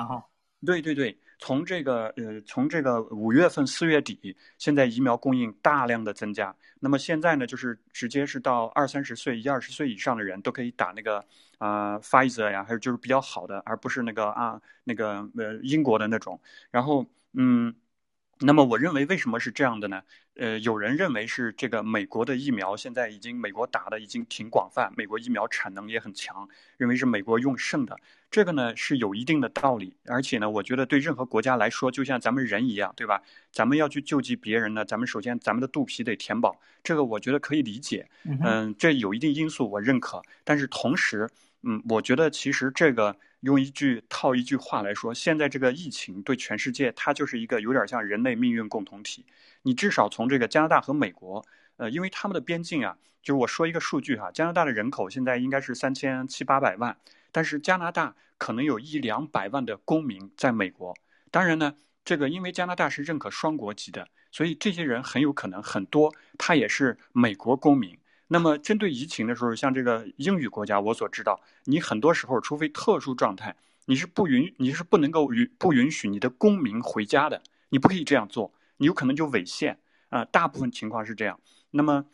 [0.66, 1.18] 对对对。
[1.40, 6.56] 从这个呃，从这个五月份四月底，现在疫苗供应大量的增加。
[6.80, 11.18] 那么现在呢，就是直接是到二三十岁、一二十岁以上的人都可以打那个
[11.58, 16.40] 啊、呃、Pfizer 呀，还有就是比较好的，而不是那个啊那个呃英国的那种。
[16.70, 17.74] 然后嗯。
[18.42, 20.02] 那么我认为为什么是这样的呢？
[20.36, 26.48] 呃，有人认为是这个美国的疫苗现在已经美国打的已经挺广泛，美国疫苗产能也很强，
[26.78, 27.98] 认为是美国用剩的。
[28.32, 33.22] 这个呢是有一定的道理，而且呢，我觉得对任何国家来说，就像咱们人一样，对吧？
[33.52, 38.08] 咱们要去救济别人呢，咱们首先咱们的肚皮得填饱，这个我觉得可以理解。
[38.24, 41.30] 嗯、呃，这有一定因素我认可，但是同时，
[41.64, 43.18] 嗯，我觉得其实这个。
[43.42, 49.26] 用一句套一句话来说，现在这个疫情对全世界，它就是一个有点像人类命运共同体。
[49.62, 51.46] 你至少从这个加拿大和美国，
[51.78, 56.98] 呃，因为他们的边境啊，就是我说一个数据哈，加拿大的人口现在应该是三千七八百万，
[57.32, 60.94] 但是加拿大可能有一两百万的公民在美国。
[61.32, 67.98] 当然呢，这个因为加拿大是认可双国籍的，所以这些人很有可能很多他也是美国公民。
[68.30, 77.42] 那么，针对疫情的时候，像这个英语国家，我所知道，你很多时候，除非特殊状态，你是不允，你是不能够允不允许你的公民回家的。
[77.70, 80.24] 你不可以这样做，你有可能就违宪啊。
[80.24, 81.40] 大部分情况是这样。
[81.72, 82.06] 那么。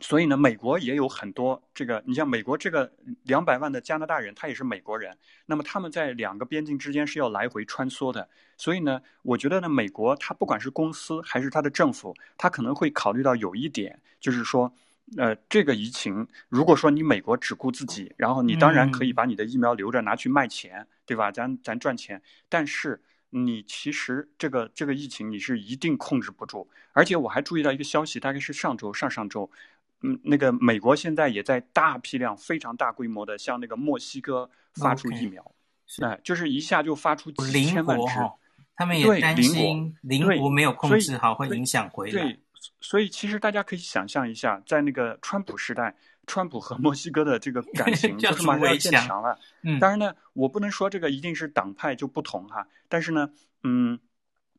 [0.00, 2.92] 所以呢，美国也有很多这个，你像美国这个
[3.24, 5.18] 两百万的加拿大人，他也是美国人。
[5.46, 8.28] 那么他们在两个边境之间是要来回穿梭的。
[8.56, 14.72] 所以呢，我觉得呢，美国它不管是公司还是它的政府，它可能会考虑到有一点，就是说，
[15.16, 21.32] 呃，这个疫情，如果说你美国只顾自己，然后你当然可以把你的疫苗留着拿去卖钱，对吧？
[21.32, 22.20] 咱咱赚钱。
[22.48, 26.68] 但是你其实这个这个疫情你是一定控制不住。
[26.92, 29.50] 而且我还注意到一个消息，大概是上周上上周。
[30.02, 35.52] 嗯，那个美国现在也在大批量、非常大规模的向那个墨西哥发出疫苗，
[36.02, 38.14] 哎就是一下就发出几千万支。
[38.76, 42.22] 他们也担心邻国没有控制好会影响回来。
[42.22, 42.40] 对，
[42.80, 49.38] 所以其实大家可以想象一下，在那个川普时代，川普和墨西哥的这个感情 就是马上要变强了。
[49.62, 53.30] 嗯，当然呢，我不能说这个一定是党派就不同哈，但是呢，
[53.62, 53.98] 嗯。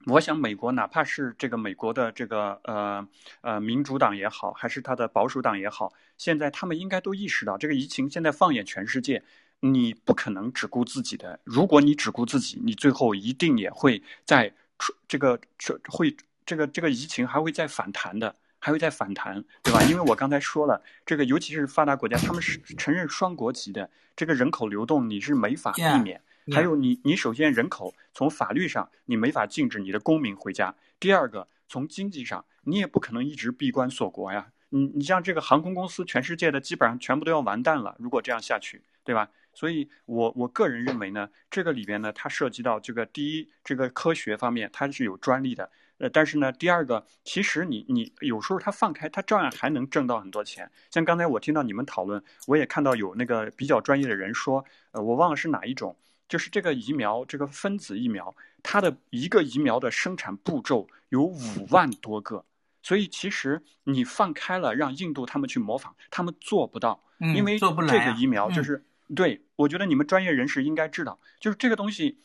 [0.06, 3.06] 我想，美国哪怕是这个美国的这个呃
[3.42, 9.22] 呃民主党也好，还是他的保守党也好，现在他们应该都意识到，这个疫情现在放眼全世界，
[9.60, 11.42] 你不可能只顾自己的。
[11.44, 16.16] 如果你只顾自己，你最后一定也会在出这个这会
[16.50, 19.84] 这个这个疫情还会再反弹的，还会再反弹，对吧？
[19.84, 26.20] 因为我刚才说了，这个尤其是发达国家，他们是承认双国籍的，这个人口流动你是没法避免。
[26.48, 26.56] Yeah.
[26.56, 30.74] 还有你，你首先人口从法律上你没法禁止你的公民回家。
[31.00, 34.48] 第二个，从经济上你也不可能一直闭关锁国呀。
[34.70, 37.96] 你你像这个航空公司，全世界的基本上全部都要完蛋了。
[38.00, 39.30] 如果这样下去，对吧？
[39.54, 45.70] 所以我我个人认为呢，这个里边呢，它涉及到这个第一，这个科学方面它是有专利的。
[46.00, 50.72] 呃，但是呢，第二个，其实你你有时候他放开，他照样还能挣到很多钱。
[50.90, 55.96] 像刚才我听到你们讨论，我也看到有那个比较专业的人说，呃，我忘了是哪一种。
[56.30, 62.46] 就是这个疫苗，这个分子疫苗，它的一个疫苗的生产步骤有五万多个，
[62.84, 67.04] 所以其实你放开了，让印度他们去模仿，他们做不到，
[67.36, 68.86] 因为这个疫苗就是，
[69.16, 72.20] 对，我觉得你们专业人士应该知道，就是这个东西。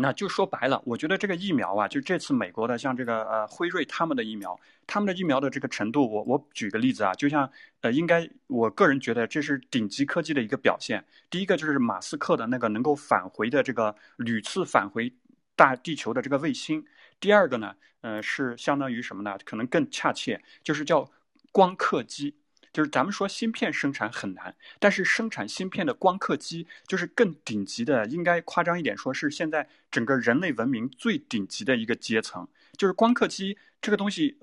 [0.00, 11.04] 那就说白了，我觉得这个疫苗啊，就这次美国的像这个呃辉瑞他们的疫苗，他们的疫苗的这个程度，我我举个例子啊，就像呃应该我个人觉得这是顶级科技的一个表现。
[11.28, 15.12] 第一个就是马斯克的那个能够返回的这个屡次返回
[15.56, 16.84] 大地球的这个卫星。
[17.18, 19.36] 第二个呢，呃是相当于什么呢？
[19.44, 21.10] 可能更恰切，就是叫
[21.50, 22.36] 光刻机。
[22.72, 32.46] 就是咱们说芯片生产很难，但是生产芯片的光刻机就是更顶级的，应该夸张一点说，是现在整个人类文明最顶级的一个阶层。
[32.76, 34.38] 就是光刻机这个东西，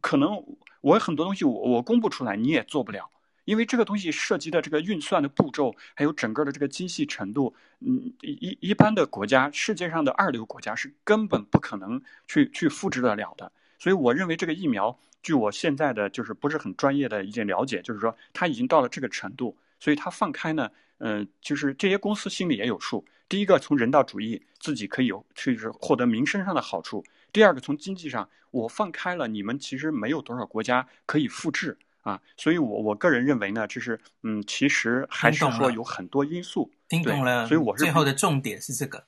[0.00, 0.44] 可能
[0.80, 3.08] 我很多东西我我公布出来你也做不了，
[3.44, 13.52] 因为这个东西涉及的这个运算的步骤，还有整个的这个精细程度，嗯，一一般的国家，世界上的二流国家是根本不可能去去复制得了的。
[13.78, 14.98] 所以我认为这个疫苗。
[15.22, 23.04] 据我现在的就是不是很专业的一件了解，就是说它已经到了这个程度，所以它放开呢，嗯、呃，就是这些公司心里也有数。
[23.28, 32.20] 第一个从人道主义自己可以有，就是获得民生上的好处；第二个从经济上，我放开了，你们其实没有多少国家可以复制啊。
[32.36, 36.70] 所以我我个人认为呢，就是嗯，其实还是说有很多因素。
[36.88, 39.04] 听懂了，所以我是最后的重点是这个。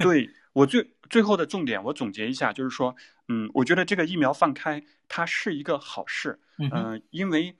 [0.00, 0.28] 对。
[0.52, 2.94] 我最最后的重点，我总结一下，就是说，
[3.28, 7.56] 嗯，我觉得这个疫苗放开，它是一个好事，嗯、呃，因为，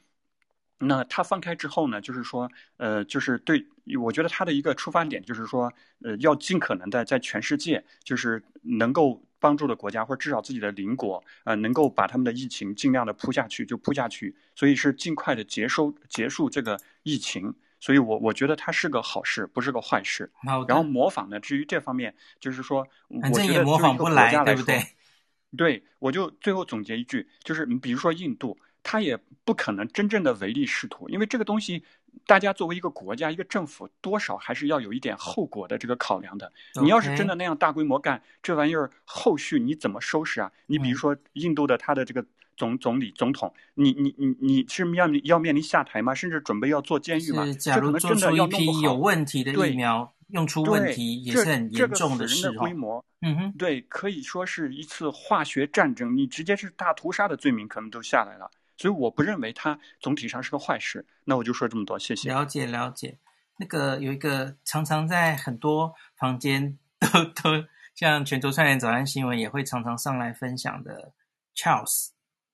[0.79, 3.67] 那它放开之后呢，就是说，呃，就是对，
[4.01, 5.71] 我觉得它的一个出发点就是说，
[6.03, 17.53] 呃，要尽可能的在全世界，就是能够帮助的国家，或者至少自己的邻国，呃，能够把他们的疫情尽量的扑下去，就扑下去，所以是尽快的结收结束这个疫情。
[17.81, 20.31] 所以我，我我觉得它是个好事，不是个坏事。
[20.69, 24.81] 然后模仿呢，至于这方面，就是说，我觉得模仿不来，对不对？
[25.57, 31.83] 对，我就最后总结一句，就是你比如说印度，它也不可能真正的唯利是图，因为这个东西，
[32.27, 36.53] 大家作为一个国家、一个政府，多少还是要有一点后果的这个考量的。
[36.81, 40.53] 你要是真的那样大规模干这玩意儿，后续你怎么收拾啊？
[40.67, 42.25] 你比如说印度的它的这个。
[42.61, 46.15] 总总理总统，你你你你是要要面临下台吗？
[46.15, 47.51] 甚至准备要做监狱吗？
[47.59, 52.43] 假如做出一批有问题的疫苗，用出问题也是很严重的事。
[52.43, 58.51] 这个规模，嗯哼，对，可以说是一次化学战争，你直接是大屠杀的罪名可能都下来了。
[58.77, 61.07] 所以我不认为它总体上是个坏事。
[61.25, 62.29] 那我就说这么多，谢谢。
[62.29, 63.17] 了解了解，
[63.57, 71.15] 那个有一个常常在很多房间都都像全球串联早安新闻也会常常上来分享的
[71.57, 72.11] Charles。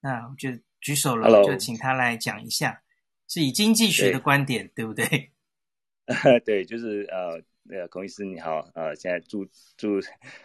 [0.07, 0.49] 那我就
[0.81, 1.42] 举手了，Hello.
[1.45, 2.81] 就请他来讲一下，
[3.27, 5.33] 是以经济学的观点，对，对不对？
[6.47, 9.45] 对，就是呃，那个孔医师你好，呃，现在祝
[9.77, 10.01] 祝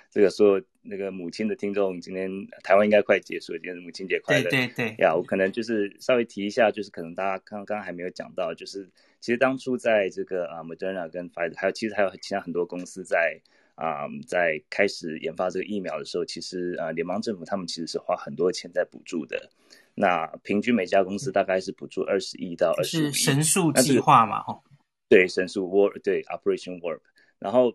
[0.10, 2.28] 这个说那个母亲的听众，今天
[2.64, 4.50] 台湾应该快结束，今天是母亲节快乐。
[4.50, 4.96] 对对对。
[4.98, 13.40] 呀，我可能就是稍微提一下，就是可能大家刚刚还没有讲到，就是其实当初在这个啊，Moderna 跟 Pfizer，还有其实还有其他很多公司在
[13.76, 19.50] 啊，在开始研发这个疫苗的时候，其实啊，联邦政府他们其实是花很多钱在补助的。
[19.94, 23.12] 那平均每家公司大概是补助二十亿到二十亿。
[23.12, 24.42] 是神速计划嘛？
[24.44, 24.62] 哈。
[25.10, 27.02] 对，神速 Warp 对 Operation Warp，
[27.40, 27.74] 然后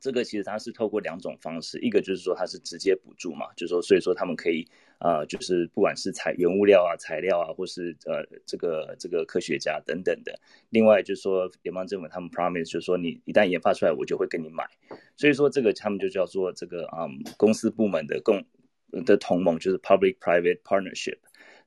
[0.00, 4.66] 这个其实它是透过两种方式，一个就是说它是直接补助嘛，就是说所以说他们可以
[4.98, 10.36] 啊、就是不管是材原物料啊、材料啊，或是呃这个这个科学家等等的。
[10.70, 14.64] 另外就是说联邦政府他们 promise 就是说你一旦研发出来，我就会跟你买。
[15.16, 18.44] 所以说这个他们就叫做这个嗯公司部门的共
[19.04, 21.18] 的同盟，就是 Public Private Partnership。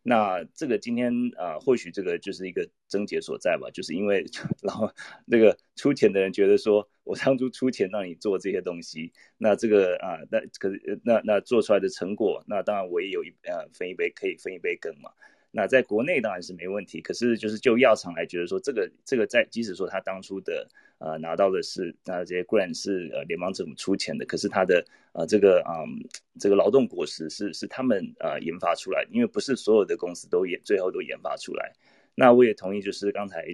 [0.04, 4.26] 那这个今天啊、或许这个就是一个症结所在吧，就是因为
[4.64, 4.92] 然后
[5.26, 15.12] 那个出钱的人觉得说，我当初出钱让你做这些东西，那这个啊，那可是那那做出来的成果，那当然我也有一呃分一杯可以分一杯羹嘛。
[15.54, 20.66] 那在国内当然是没问题，可是就是就药厂来觉得说，这个这个在即使说他当初的
[20.98, 26.08] 呃拿到的是那这些固然是呃联邦政府出钱的，可是他的呃这个嗯
[26.40, 31.74] 这个劳动果实是是他们呃研发出来，因为不是所有的公司都研最后都研发出来。
[32.16, 33.46] 那我也同意，就是刚才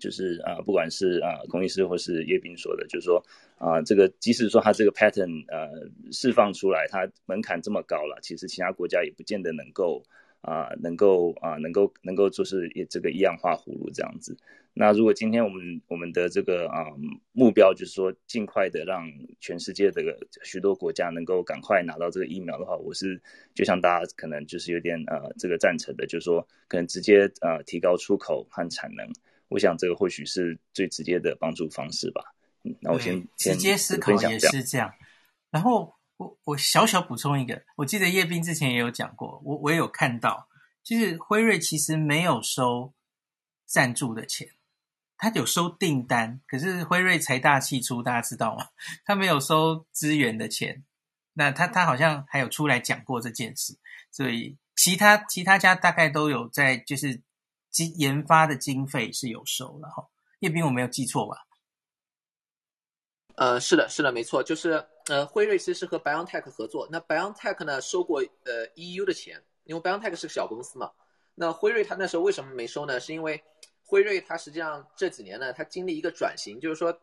[0.00, 3.22] 就是啊、不管是啊龚医师或是叶斌说的，就是说
[3.58, 5.68] 啊、这个即使说他这个 pattern 呃
[6.10, 10.02] 释放出来，它门槛这么高了，其实其他国家也不见得能够。
[10.42, 14.36] 啊、呃，能够啊、呃，能够能够就是这个一样化葫芦这样子。
[14.74, 16.96] 那如果今天我们我们的这个啊、呃、
[17.32, 19.06] 目标就是说尽快的让
[19.38, 23.20] 全世界这个许多国家能够赶快拿到这个疫苗的话，我是
[23.54, 29.06] 就像大家可能就是有点呃这个赞成的，就是说可能直接呃提高出口和产能。
[29.48, 32.22] 我想这个或许是最直接的帮助方式吧。
[32.64, 34.92] 嗯，那我先直接思考也是这样，
[35.50, 35.94] 然后。
[36.22, 40.48] 我我小小补充一个，我记得叶斌之前也有讲过，我我也有看到，
[40.84, 42.92] 就是辉瑞其实没有收
[43.66, 44.48] 赞助的钱，
[45.16, 48.68] 他有收订单，可是辉瑞财大气粗，大家知道吗？
[49.04, 50.84] 他没有收资源的钱，
[51.32, 53.78] 那他他好像还有出来讲过这件事，
[54.10, 57.20] 所以其他其他家大概都有在就是
[57.70, 60.06] 经研发的经费是有收了哈，
[60.40, 61.46] 叶斌我没有记错吧？
[63.36, 64.84] 呃，是的，是的，没错，就是。
[65.08, 70.92] 呃，辉瑞其实是和 BioNTech 合作，那 BioNTech 呢收过呃 EU 的钱，因为 BioNTech 是个小公司嘛。
[71.34, 73.00] 那辉瑞他那时候为什么没收呢？
[73.00, 73.42] 是因为
[73.84, 76.96] 辉瑞它实际上这几年呢，它经历一个转型，就是说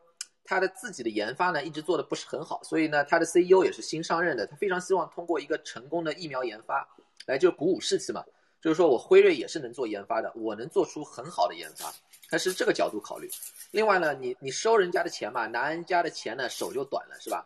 [0.46, 6.88] 它的自己的研发呢一直做的不是很好，所以呢，它的 CEO 也是新上任的，他非常希望通过一个成功的疫苗研发
[7.26, 8.24] 来就鼓舞士气嘛，
[8.62, 11.94] 就是说我辉瑞也是能做研发的，我能做出很好的研发，
[12.30, 13.30] 他是这个角度考虑。
[13.72, 17.46] 另外呢，你你收人家的钱嘛，拿人家的钱呢手就短了，是吧？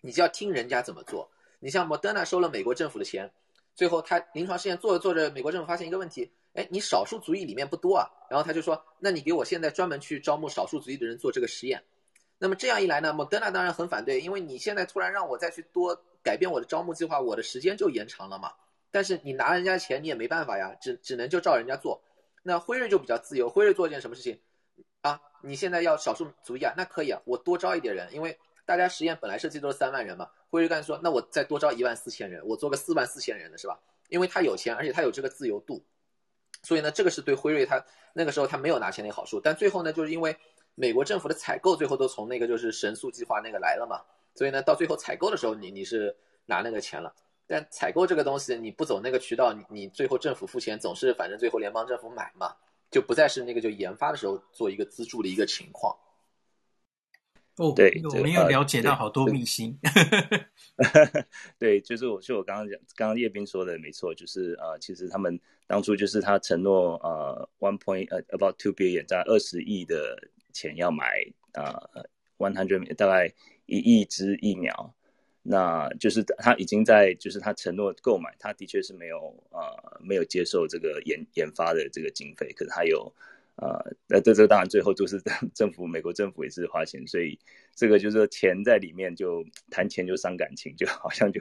[0.00, 1.28] 你就要听人家怎么做。
[1.58, 3.30] 你像莫德纳收了美国政府的钱，
[3.74, 11.82] 最后他临床试验做着做着，美国政府发现一个问题，哎，你少数族裔里面不多啊，然后他就说，那你给我现在专门去招募少数族裔的人做这个实验。
[12.38, 18.52] 那么这样一来呢，莫德纳当然很反对，因为你现在突然让我再去多改变我的招募计划，我的时间就延长了嘛。
[18.90, 22.00] 但是你拿人家钱，你也没办法呀，只只能就照人家做。
[22.46, 24.40] 那辉瑞就比较自由，辉瑞做一件什么事情
[25.00, 25.20] 啊？
[25.42, 28.38] 你现在要少数族裔啊，那可以啊，我多招一点人，因为。
[28.66, 33.78] 大家实验本来设计都是三万人嘛，辉瑞干说，那我再多招一万四千人，我做个四万四千人的是吧？
[34.08, 35.80] 因为他有钱，而且他有这个自由度，
[36.64, 37.80] 所以呢，这个是对辉瑞他
[38.12, 39.40] 那个时候他没有拿钱的好处。
[39.40, 40.36] 但最后呢，就是因为
[40.74, 44.02] 美国政府的采购最后都从那个就是神速计划那个来了嘛，
[44.34, 47.14] 所以呢，到最后采购的时候你你是拿那个钱了。
[47.46, 52.54] 但采购这个东西你不走那个渠道，你你最后政府付钱总是反正最后联邦政府买嘛，
[52.90, 55.96] 就不再是那个就研发的时候做一个资助的一个情况。
[57.56, 59.78] 哦，对，我们又了解到好多秘辛。
[61.58, 70.18] 对，就是我，就我刚刚讲，刚刚叶斌说的没错，就是呃，其实他们当初就是他承诺呃，one point 呃，about two billion，在二十亿的
[70.52, 71.72] 钱要买呃
[72.36, 73.32] ，one hundred 大概
[73.64, 74.94] 一亿支疫苗，
[75.48, 79.18] 那就是他已经在，就是他承诺购买，他的确是没有
[79.50, 83.12] 呃，没有接受这个研研发的这个经费，可是他有。
[83.56, 85.18] 啊，那这这当然最后就是
[85.54, 87.40] 政府，美国政府也是花钱，所以
[87.74, 91.40] 这个就是说钱在里面就谈钱就伤感情，就好像就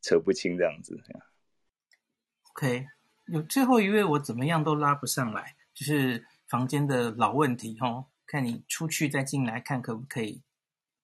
[0.00, 1.00] 扯不清这样子。
[2.50, 2.84] OK，
[3.26, 10.42] 有最后一位我怎么样都拉不上来，就是房间的老问题哦，看你出去再进来看可不可以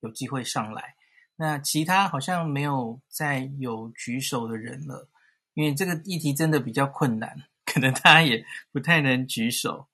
[0.01, 0.97] 有机会上来。
[1.41, 5.09] 那其他好像没有再有举手的人了，
[5.55, 9.87] 因为这个议题真的比较困难，可能大家也不太能举手。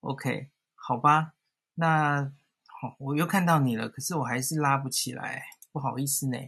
[0.00, 1.34] OK，好吧，
[1.74, 2.32] 那
[2.64, 6.38] 好，我又看到你了，可是我还是拉不起来，不好意思呢。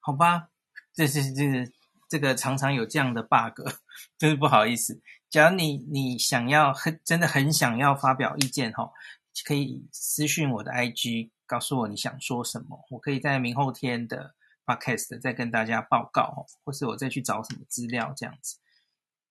[0.00, 0.48] 好吧，
[0.92, 1.72] 这是这是
[2.08, 3.60] 这个常常有这样的 bug，
[4.18, 5.00] 真是不好意思。
[5.30, 8.90] 假如你你想要很真的很想要发表意见哈，
[9.44, 14.34] 可以私讯我的 IG，告诉我你想说什么，我可以在明后天的
[14.64, 18.58] podcast 再跟大家报告，或是我再去找什么资料这样子。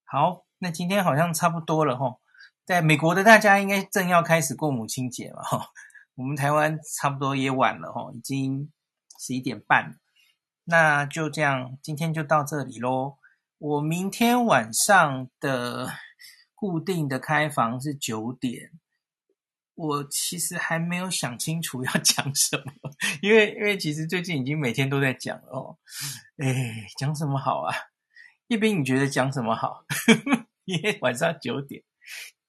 [0.03, 2.17] 好，那今天好像差不多了哈。
[2.63, 5.69] 在美国的大家应该正要开始过母亲节了哈，
[6.13, 8.71] 我们台湾差不多也晚了哈，已经
[9.19, 9.95] 十一点半了。
[10.65, 13.17] 那就这样，今天就到这里喽。
[13.57, 15.89] 我明天晚上的
[16.53, 18.69] 固定的开房是九点，
[19.81, 22.71] 我其实还没有想清楚要 讲什么，
[23.21, 25.77] 因为因为其实最近已经每天都在讲了哦，
[26.37, 27.73] 哎，讲什么好啊？
[28.47, 29.83] 叶斌，你觉得讲什么好？
[30.65, 31.81] 因为晚上九点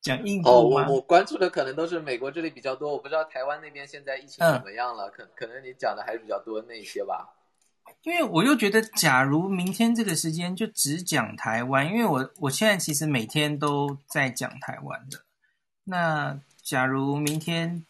[0.00, 0.84] 讲印度吗？
[0.84, 7.38] 哦，我我关注的可能都是美国这里比较多，我不知道台湾那边现在疫情怎么样了，嗯、可可能你讲的还是比较多那些吧。
[8.02, 15.24] 因为我又觉得，假如明天这个时间就只讲台湾，因为我我现在其实每天都在讲台湾的。
[15.84, 17.84] 那假如明天，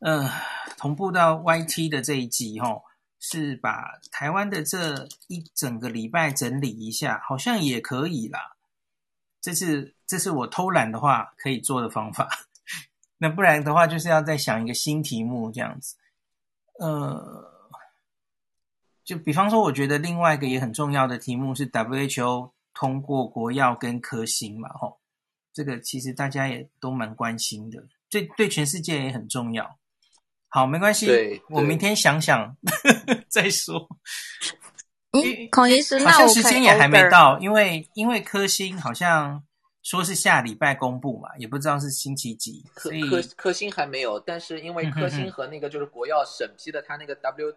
[0.00, 0.28] 嗯、
[0.76, 2.82] 同步到 YT 的这一集，吼，
[3.18, 8.56] 是把台湾的这一整个礼拜整理一下，好像也可以啦。
[9.40, 12.28] 这是这是我偷懒的话可以做的方法。
[13.18, 15.96] 那不然的话，就是要再想一个新题目这样子，
[16.78, 17.48] 呃。
[19.02, 24.99] 就比方说，我觉得另外一个也很重要的题目是 WHO 通过国药跟科兴嘛，吼，
[25.52, 29.78] 这个其实大家也都蛮关心的，对对，全世界也很重要。
[30.48, 32.56] 好，没关系，我明天想想
[33.28, 33.88] 再说。
[35.12, 39.42] 嗯，孔医师，好像时间也还没到，因为因为科兴好像
[39.82, 42.64] 说是下礼拜公布嘛，也不知道是星期几。
[42.74, 47.52] 科科科兴还没有，但是因为科兴和那个就是国药审批的，他那个 W。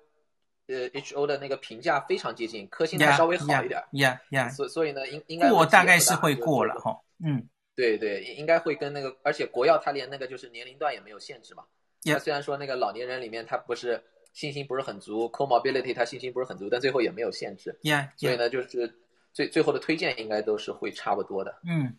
[0.66, 3.84] 呃，H O 的那个评价非常接近，科兴还稍微好一点。
[3.92, 6.98] 呀呀，所所以呢，应应该过大概是会过了哈。
[7.22, 11.64] 嗯，对对，应该会跟那个，而且国药它连那个就是年龄段也没有限制嘛。
[12.06, 14.04] 它虽然说那个老年人里面他不是
[14.34, 17.78] 信心不是很足，comorbidity 它信心不是很足，但最后也没有限制。
[17.84, 18.94] 呀，所以呢，就是
[19.32, 21.60] 最最后的推荐应该都是会差不多的。
[21.66, 21.98] 嗯，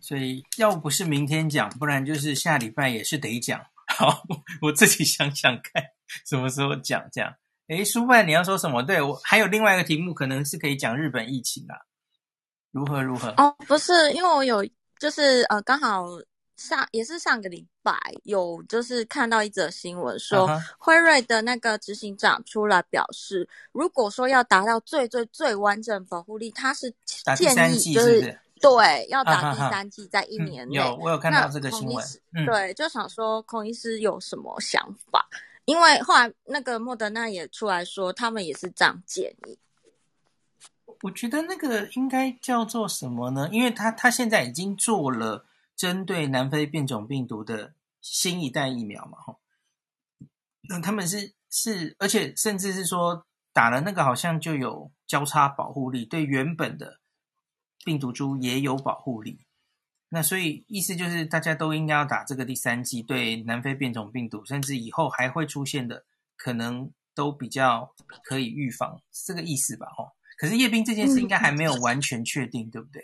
[0.00, 3.64] 所以要不是明天讲，不然就是下礼拜也是得讲。
[3.86, 4.24] 好，
[4.62, 5.82] 我自己想想看
[6.26, 7.32] 什么时候讲这样。
[7.68, 8.82] 诶，舒曼，你要说什么？
[8.82, 11.78] 对，我还有另外一个题目，可能是可以讲日本疫情啊，
[12.76, 13.28] 如何如何？
[13.38, 14.62] 哦，不是，因为我有
[14.98, 16.04] 就是呃，刚好
[16.58, 20.46] 上也是上个礼拜有就是看到一则新闻说，
[20.76, 23.48] 辉瑞的那个执行长出来表示，uh.
[23.72, 26.92] 如果说要达到最最最完整保护力，他是
[27.34, 30.78] 建议就是，对要打第三剂，在一年内。
[30.78, 32.04] Uh 有，我有看到这个新闻。
[32.34, 35.26] 嗯、对，就想说孔医师有什么想法？
[35.64, 39.58] 因为后来那个莫德纳也出来说，他们也是这样建议。
[41.06, 43.48] 我觉得那个应该叫做什么呢？
[43.52, 45.46] 因为他他现在已经做了
[45.76, 49.36] 针对南非变种病毒的新一代疫苗嘛，哈。
[50.68, 56.98] 那他们是是，而且甚至是说打了那个好像就有交叉保护力，对原本的
[57.84, 59.46] 病毒株也有保护力。
[60.08, 66.04] 那所以意思就是，大家都应该要打这个第三剂，对南非变种病毒，甚至以后还会出现的，
[66.36, 67.94] 可能都比较
[68.24, 69.86] 可以预防，这个意思吧？
[69.98, 73.02] 哦，可是叶斌这件事应该还没有完全确定，嗯，对不对？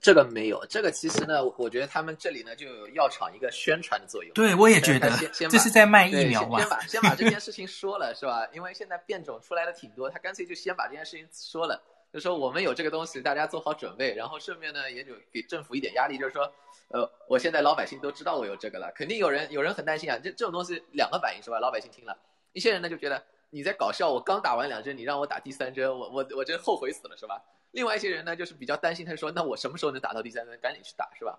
[0.00, 4.34] 这个没有，这个其实呢，我觉得他们这里呢就有药厂一个宣传的作用。
[4.34, 8.44] 对，我也觉得，先先这是在卖疫苗嘛，先把先把这件事情说了，是吧？
[8.52, 11.80] 因为现在变种出来的挺多，他干脆就先把这件事情说了。
[12.12, 16.52] 就说我们有这个东西，大家做好准备，然后顺便呢也就给政府一点压力，就是说，
[16.88, 21.58] 呃，我现在老百姓都知道我有这个了，肯定有人有人很担心啊，这这种东西两个反应是吧？
[21.60, 22.18] 老百姓听了，
[22.52, 23.24] 一些人呢就觉得
[23.54, 27.38] 你在搞笑，我刚打完两针，你让我打第三针，我我我真后悔死了是吧？
[27.72, 30.58] 另外一些人呢就是比较担心，他说那我什么时候能打到第三针？
[30.60, 31.38] 赶紧去打是吧？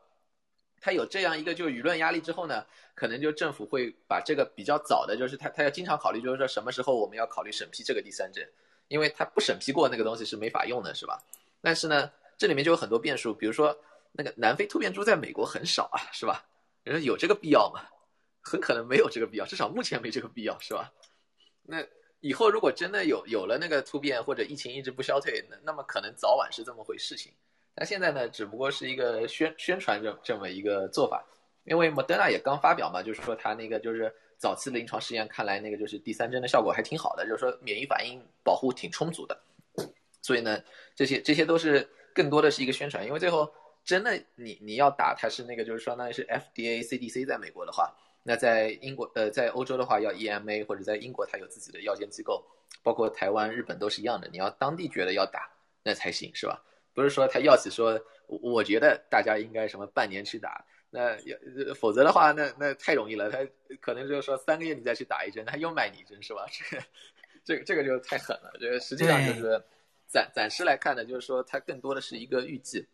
[0.79, 8.47] 他有这样一个就是舆论压力之后呢，可能就政府会把这个比较早的，就是他他要经常考虑，就是说什么时候我们要考虑审批这个第三针。
[8.89, 11.17] 因为他不审批过那个东西是没法用的，是吧？
[11.61, 13.75] 但是呢，这里面就有很多变数，比如说
[14.11, 16.45] 那个南非突变株在美国很少啊，是吧？
[16.83, 17.81] 人说有这个必要吗？
[18.41, 20.91] 很可能没有这个必要，至少目前没这个必要，是吧？
[21.63, 21.81] 那
[22.23, 27.31] 以后如果真的有有了那个突变或者疫情一直不消退，那那么可能早晚是这么回事情。
[27.75, 31.23] 但现在呢，只不过是一个宣宣传这这么一个做法，
[31.65, 34.11] 因为莫德纳也刚发表嘛，就是说他那个就是。
[34.35, 39.41] 早期临床试验看来，那个就是第三针的效果还挺好的，就是说免疫反应保护挺充足的。
[40.21, 40.61] 所以呢，
[40.93, 43.49] 这些这些都是更多的是一个宣传，因为最后
[43.85, 52.43] 真的你你要打，它是那个就是相当于是 FDA、CDC 在美国的话，那在英国呃在欧洲的话要 EMA 或者在英国它有自己的药监机构，
[52.81, 55.49] 包括台湾、日本都是一样的，你要当地觉得要打
[55.83, 56.63] 那才行是吧？
[56.93, 61.37] 不是说他药企说，我觉得大家应该什么半年去打，那要
[61.75, 63.39] 否则的话那那太容易了，他
[63.81, 66.45] 可能就是说三个月你再去打一针，他又卖你一针是吧？
[67.43, 69.61] 这个这个就太狠了，这个实际上就是
[70.07, 72.87] 暂暂时来看呢，就是说它更多的是一个预计。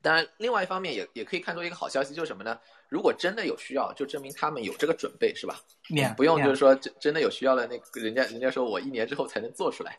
[0.00, 2.58] 当然，另外一方面也也可以看作一个好消息，就是什么呢？
[2.88, 9.98] 如果真的有需要，就证明他们有这个准备，是吧？Yeah, 不用就是说真真的有需要了那个人家人家说我一年之后才能做出来，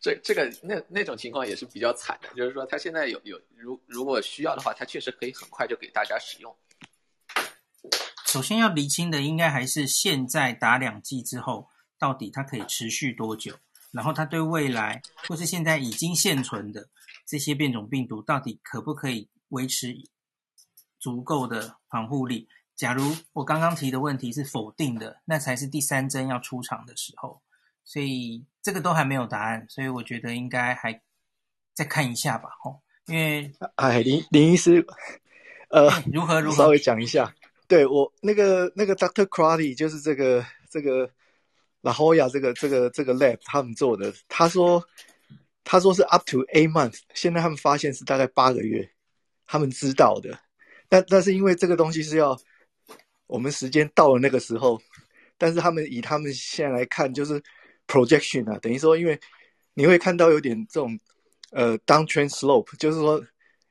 [0.00, 2.28] 这这个那那种情况也是比较惨的。
[2.36, 6.54] 就是说他现在有有如如果需要的话，他确实可以很快就给大家使用。
[8.26, 13.54] 首先要厘清的应该还是现在打两剂之后，到底它可以持续多久？
[13.90, 16.88] 然后它对未来或是现在已经现存的。
[17.26, 19.96] 这些变种病毒到底可不可以维持
[21.02, 22.46] 足够的防护力？
[22.76, 27.42] 假如我刚刚提的问题是否定的，那才是第三针要出场的时候。
[27.84, 31.02] 所以这个都还没有答案，所以我觉得应该还
[31.74, 32.50] 再看一下吧。
[32.60, 34.86] 吼，因为哎，林林医师，
[35.70, 37.34] 呃，如何如 何稍微讲一下？
[37.66, 41.10] 对我那个那个 Doctor Crotty 就是这个这个
[41.80, 44.82] La Jolla 这个这个这个 lab 他们做的，他说。
[45.64, 48.90] 他说是 up to eight months，现在他们发现是大概八个月，
[49.46, 50.36] 他们知道的。
[50.92, 52.38] 但但是因为这个东西是要
[53.26, 54.78] 我们时间到了那个时候，
[55.38, 57.42] 但是他们以他们现在来看，就是
[57.86, 59.18] projection 啊，等于说，因为
[59.72, 61.00] 你会看到有点这种
[61.52, 63.24] 呃 downtrend slope，就是说，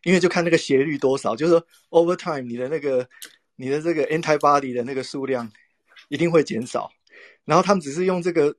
[0.03, 3.07] 因为就看那个斜率多少，就是说 over time 你的那个
[3.55, 5.47] 你的这个 antibody 的那个数量
[6.09, 6.91] 一定会减少，
[7.45, 8.55] 然后他们只是用这个。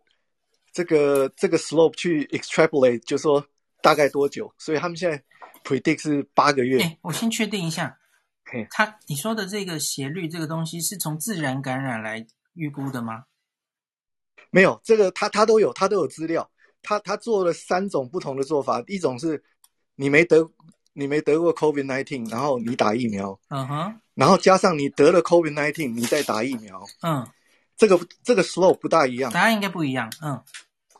[0.75, 3.47] 这个这个 slope 去 extrapolate 就说
[3.83, 5.23] 大概多久，所以他们现在
[5.63, 6.81] predict 是八个月。
[6.81, 7.95] 哎，我先确定一下，
[8.71, 13.25] 他你说的这个斜率这个东西是从自然感染来预估的吗？
[14.51, 16.51] 没有，这个他他都有，他都有资料。
[16.83, 19.43] 他他做了三种不同的做法，一种是
[19.95, 20.49] 你没得
[20.93, 27.27] 你没得过 COVID nineteen，然后你打疫苗，嗯哼，然后加上你得了 COVID nineteen，你再打疫苗，嗯。
[27.75, 30.13] 这个这个 slope 不大一样，答案应该不一样。
[30.23, 30.41] 嗯，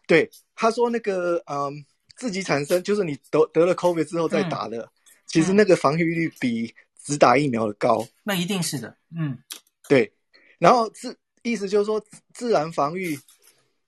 [0.09, 1.85] 对，他说那个嗯，
[2.17, 4.89] 自己产生就是你得得了 COVID 之后再打的，嗯、
[5.27, 8.07] 其实那个防御率比只打疫苗的高。
[8.23, 8.97] 那一定是的。
[9.17, 9.39] 嗯，
[9.89, 10.13] 对。
[10.59, 13.19] 然后自意思就是说，自然防御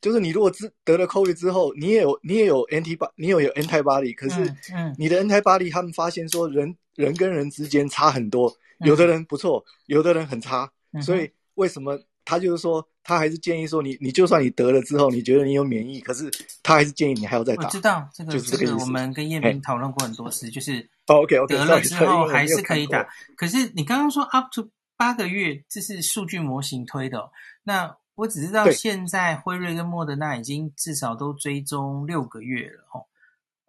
[0.01, 11.99] 就是你如果自得了 COVID 之后，你也有你也有 antibody，你有有 antibody，可是嗯，你的 antibody 他们发现说人人跟人之间差很多，有的人不错，嗯、有的人很差，嗯、所以为什么？
[12.27, 16.31] 他就是说，他还是建议说你，你你就算你得了之后，你觉得你有免疫，可是
[16.63, 17.65] 他还是建议你还要再打。
[17.65, 23.09] 我知道这个，就是我们跟叶明讨论过很多次，就是哦，OK OK，得了之后还是可以打。
[23.37, 27.31] 可是你刚刚说 up to 八个月，这是数据模型推的哦。
[27.63, 33.07] 那我只知道现在辉瑞跟莫德纳已经至少都追踪六个月了哦。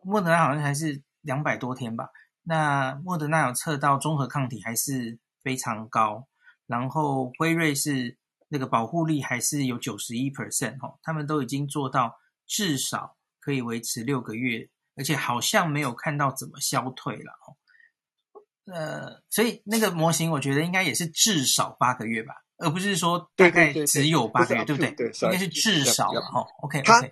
[0.04, 2.10] 莫德纳好像还是两百多天吧。
[2.44, 6.28] 那莫德纳有测到综合抗体还是非常高，
[6.68, 8.18] 然后辉瑞是。
[8.48, 12.16] 那个保护力还是有九十一 percent 哦，他们都已经做到
[12.46, 17.56] 至少可以维持六个月，而且好像没有看到怎么消退了哦。
[18.74, 24.92] 呃，所以那个模型我觉得应该也是至少八个月吧，而不是说大概只有八个月，对不对？
[24.92, 26.46] 对，应该是至少了哈。
[26.64, 27.04] OK，他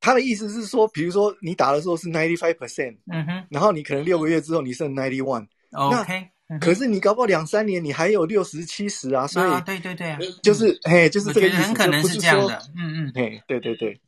[0.00, 6.28] 他的意思是说，比如说你打的时候是 ninety five percent，嗯哼，然后你可能六个月之后你剩 ninety one，OK。
[6.60, 13.98] 可是你搞不好两三年，你还有六十七十啊，所以、啊、对对对啊，就是、嗯、嘿，就是这个意思，很可能是这样的，嗯嗯，嘿，对对对，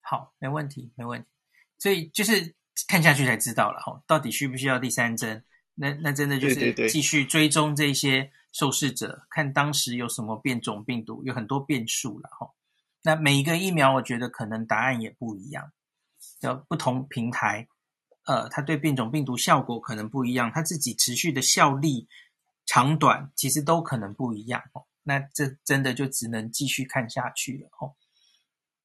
[0.00, 1.26] 好，没问题，没问题，
[1.78, 2.54] 所以就是
[2.86, 5.44] 看下去才知道了哈，到底需不需要第三针？
[5.74, 12.50] 那那真的就是继续追踪这些受试者，对对对，看当时有什么变种病毒，有很多变数了哈。
[13.02, 15.72] 那每一个疫苗，我觉得可能答案也不一样，
[16.40, 17.68] 要不同平台。
[18.24, 22.08] 呃，它对变种病毒效果可能不一样，它自己持续的效力
[22.66, 24.84] 长短其实都可能不一样哦。
[25.02, 27.94] 那这真的就只能继续看下去了哦。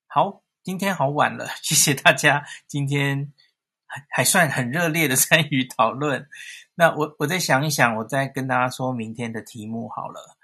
[0.07, 3.33] 好，今天好晚了， 谢谢大家今天
[3.85, 6.29] 还还算很热烈的 参与讨论。
[6.75, 10.37] 那我我再想一想，我再跟大家说明天的题目好了。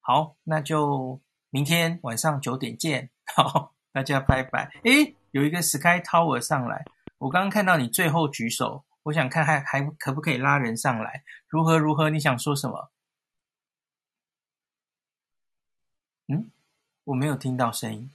[0.00, 1.20] 好，那就
[1.50, 3.10] 明天晚上九点见。
[3.34, 4.70] 好，大家拜拜。
[4.84, 6.84] 诶，有一个 Sky Tower 上来。
[7.16, 11.24] 我刚刚看到你最后举手，我想看还还可不可以拉人上来？
[11.48, 12.10] 如何如何？
[12.10, 12.90] 你想说什么？
[16.28, 16.50] 嗯，
[17.04, 18.10] 我没有听到声音，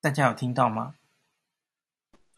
[0.00, 0.94] 大家有听到吗？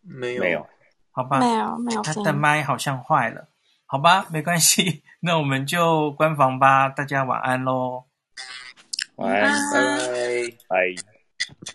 [0.01, 0.67] 没有，没有。
[1.13, 1.39] 好吧？
[1.39, 2.03] 没有，没有。
[2.03, 3.49] 他的麦好像坏了，
[3.87, 6.89] 好吧，没关系， 那我们就关房吧。
[6.89, 8.05] 大家晚安喽。
[9.17, 9.81] 晚安，拜
[10.69, 11.73] 拜，拜。